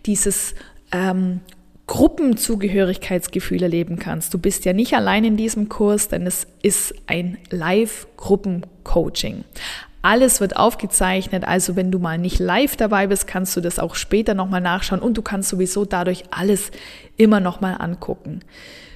dieses 0.05 0.53
ähm, 0.91 1.41
Gruppenzugehörigkeitsgefühl 1.87 3.63
erleben 3.63 3.97
kannst. 3.97 4.33
Du 4.33 4.37
bist 4.37 4.65
ja 4.65 4.73
nicht 4.73 4.93
allein 4.93 5.23
in 5.23 5.37
diesem 5.37 5.69
Kurs, 5.69 6.09
denn 6.09 6.27
es 6.27 6.45
ist 6.61 6.93
ein 7.07 7.37
Live-Gruppencoaching. 7.49 9.45
Alles 10.01 10.39
wird 10.39 10.57
aufgezeichnet, 10.57 11.45
also 11.45 11.75
wenn 11.75 11.91
du 11.91 11.99
mal 11.99 12.17
nicht 12.17 12.39
live 12.39 12.75
dabei 12.75 13.07
bist, 13.07 13.25
kannst 13.25 13.57
du 13.57 13.61
das 13.61 13.79
auch 13.79 13.95
später 13.95 14.33
nochmal 14.33 14.61
nachschauen 14.61 15.01
und 15.01 15.17
du 15.17 15.21
kannst 15.21 15.49
sowieso 15.49 15.85
dadurch 15.85 16.25
alles 16.29 16.71
immer 17.15 17.39
nochmal 17.39 17.77
angucken. 17.79 18.41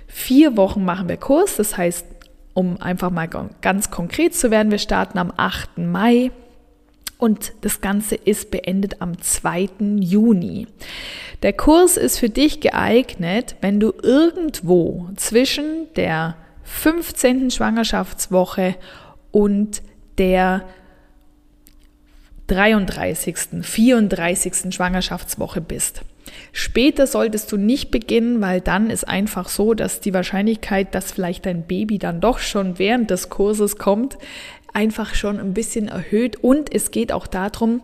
Vier 0.07 0.57
Wochen 0.57 0.85
machen 0.85 1.09
wir 1.09 1.17
Kurs, 1.17 1.55
das 1.55 1.77
heißt, 1.77 2.05
um 2.53 2.81
einfach 2.81 3.09
mal 3.09 3.27
ganz 3.61 3.89
konkret 3.89 4.35
zu 4.35 4.51
werden, 4.51 4.71
wir 4.71 4.77
starten 4.77 5.17
am 5.17 5.33
8. 5.35 5.77
Mai 5.77 6.31
und 7.21 7.53
das 7.61 7.81
Ganze 7.81 8.15
ist 8.15 8.49
beendet 8.49 8.99
am 8.99 9.21
2. 9.21 9.69
Juni. 9.99 10.65
Der 11.43 11.53
Kurs 11.53 11.95
ist 11.95 12.17
für 12.17 12.29
dich 12.29 12.61
geeignet, 12.61 13.55
wenn 13.61 13.79
du 13.79 13.93
irgendwo 14.01 15.07
zwischen 15.17 15.85
der 15.95 16.35
15. 16.63 17.51
Schwangerschaftswoche 17.51 18.75
und 19.29 19.83
der 20.17 20.63
33., 22.47 23.37
34. 23.61 24.73
Schwangerschaftswoche 24.73 25.61
bist. 25.61 26.01
Später 26.53 27.07
solltest 27.07 27.51
du 27.51 27.57
nicht 27.57 27.91
beginnen, 27.91 28.41
weil 28.41 28.61
dann 28.61 28.89
ist 28.89 29.07
einfach 29.07 29.47
so, 29.47 29.73
dass 29.73 30.01
die 30.01 30.13
Wahrscheinlichkeit, 30.13 30.93
dass 30.95 31.11
vielleicht 31.11 31.45
dein 31.45 31.67
Baby 31.67 31.97
dann 31.97 32.19
doch 32.19 32.39
schon 32.39 32.79
während 32.79 33.09
des 33.09 33.29
Kurses 33.29 33.77
kommt, 33.77 34.17
einfach 34.73 35.15
schon 35.15 35.39
ein 35.39 35.53
bisschen 35.53 35.87
erhöht. 35.87 36.43
Und 36.43 36.73
es 36.73 36.91
geht 36.91 37.11
auch 37.11 37.27
darum, 37.27 37.81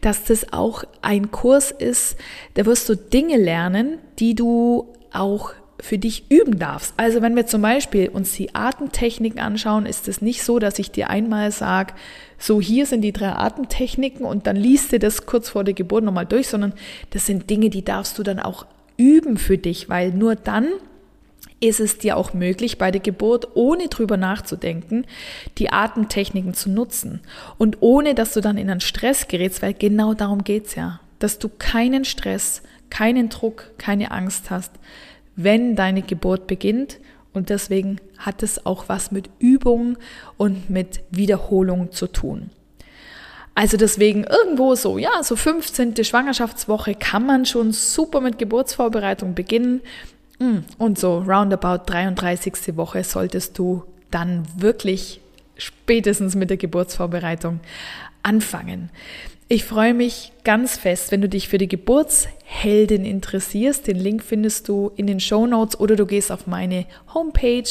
dass 0.00 0.24
das 0.24 0.52
auch 0.52 0.84
ein 1.02 1.30
Kurs 1.30 1.70
ist, 1.70 2.16
da 2.54 2.66
wirst 2.66 2.88
du 2.88 2.96
Dinge 2.96 3.36
lernen, 3.36 3.98
die 4.18 4.34
du 4.34 4.88
auch 5.12 5.52
für 5.82 5.98
dich 5.98 6.30
üben 6.30 6.58
darfst. 6.58 6.94
Also 6.96 7.22
wenn 7.22 7.36
wir 7.36 7.46
zum 7.46 7.62
Beispiel 7.62 8.08
uns 8.08 8.34
die 8.34 8.54
Atemtechniken 8.54 9.40
anschauen, 9.40 9.86
ist 9.86 10.08
es 10.08 10.20
nicht 10.20 10.42
so, 10.42 10.58
dass 10.58 10.78
ich 10.78 10.90
dir 10.90 11.10
einmal 11.10 11.50
sage, 11.52 11.94
so 12.38 12.60
hier 12.60 12.86
sind 12.86 13.02
die 13.02 13.12
drei 13.12 13.32
Atemtechniken 13.32 14.24
und 14.24 14.46
dann 14.46 14.56
liest 14.56 14.92
du 14.92 14.98
das 14.98 15.26
kurz 15.26 15.48
vor 15.48 15.64
der 15.64 15.74
Geburt 15.74 16.04
nochmal 16.04 16.26
durch, 16.26 16.48
sondern 16.48 16.74
das 17.10 17.26
sind 17.26 17.50
Dinge, 17.50 17.70
die 17.70 17.84
darfst 17.84 18.18
du 18.18 18.22
dann 18.22 18.40
auch 18.40 18.66
üben 18.96 19.38
für 19.38 19.58
dich, 19.58 19.88
weil 19.88 20.10
nur 20.10 20.36
dann 20.36 20.68
ist 21.60 21.80
es 21.80 21.98
dir 21.98 22.16
auch 22.16 22.32
möglich, 22.32 22.78
bei 22.78 22.90
der 22.90 23.00
Geburt, 23.00 23.48
ohne 23.54 23.88
drüber 23.88 24.16
nachzudenken, 24.16 25.04
die 25.58 25.70
Atemtechniken 25.70 26.54
zu 26.54 26.70
nutzen. 26.70 27.20
Und 27.58 27.78
ohne, 27.80 28.14
dass 28.14 28.32
du 28.32 28.40
dann 28.40 28.56
in 28.56 28.70
einen 28.70 28.80
Stress 28.80 29.28
gerätst, 29.28 29.62
weil 29.62 29.74
genau 29.74 30.14
darum 30.14 30.42
geht's 30.42 30.74
ja. 30.74 31.00
Dass 31.18 31.38
du 31.38 31.50
keinen 31.50 32.06
Stress, 32.06 32.62
keinen 32.88 33.28
Druck, 33.28 33.72
keine 33.76 34.10
Angst 34.10 34.50
hast, 34.50 34.72
wenn 35.36 35.76
deine 35.76 36.02
Geburt 36.02 36.46
beginnt. 36.46 36.98
Und 37.32 37.50
deswegen 37.50 38.00
hat 38.18 38.42
es 38.42 38.64
auch 38.64 38.88
was 38.88 39.12
mit 39.12 39.28
Übung 39.38 39.98
und 40.38 40.70
mit 40.70 41.00
Wiederholung 41.10 41.92
zu 41.92 42.06
tun. 42.06 42.50
Also 43.54 43.76
deswegen 43.76 44.24
irgendwo 44.24 44.74
so, 44.74 44.96
ja, 44.96 45.22
so 45.22 45.36
15. 45.36 46.02
Schwangerschaftswoche 46.02 46.94
kann 46.94 47.26
man 47.26 47.44
schon 47.44 47.72
super 47.72 48.20
mit 48.20 48.38
Geburtsvorbereitung 48.38 49.34
beginnen. 49.34 49.82
Mm, 50.40 50.64
und 50.78 50.98
so 50.98 51.18
roundabout 51.18 51.84
33. 51.86 52.76
Woche 52.76 53.04
solltest 53.04 53.56
du 53.58 53.84
dann 54.10 54.44
wirklich 54.56 55.20
spätestens 55.56 56.34
mit 56.34 56.50
der 56.50 56.56
Geburtsvorbereitung 56.56 57.60
anfangen. 58.22 58.90
Ich 59.48 59.64
freue 59.64 59.94
mich 59.94 60.32
ganz 60.44 60.76
fest, 60.76 61.12
wenn 61.12 61.20
du 61.20 61.28
dich 61.28 61.48
für 61.48 61.58
die 61.58 61.68
Geburtsheldin 61.68 63.04
interessierst. 63.04 63.86
Den 63.86 63.98
Link 63.98 64.22
findest 64.22 64.68
du 64.68 64.90
in 64.96 65.06
den 65.06 65.20
Show 65.20 65.46
Notes 65.46 65.78
oder 65.78 65.94
du 65.96 66.06
gehst 66.06 66.32
auf 66.32 66.46
meine 66.46 66.86
Homepage 67.12 67.68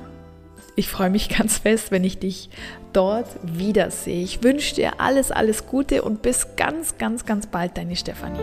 ich 0.76 0.90
freue 0.90 1.10
mich 1.10 1.30
ganz 1.38 1.60
fest, 1.60 1.92
wenn 1.92 2.04
ich 2.04 2.20
dich 2.20 2.50
dort 2.94 3.28
wiedersehe. 3.44 4.24
Ich 4.24 4.44
wünsche 4.44 4.76
dir 4.76 5.00
alles, 5.00 5.32
alles 5.32 5.66
Gute 5.66 6.02
und 6.02 6.22
bis 6.22 6.56
ganz, 6.56 6.98
ganz, 6.98 7.26
ganz 7.26 7.48
bald, 7.48 7.78
deine 7.78 7.96
Stefanie. 7.96 8.40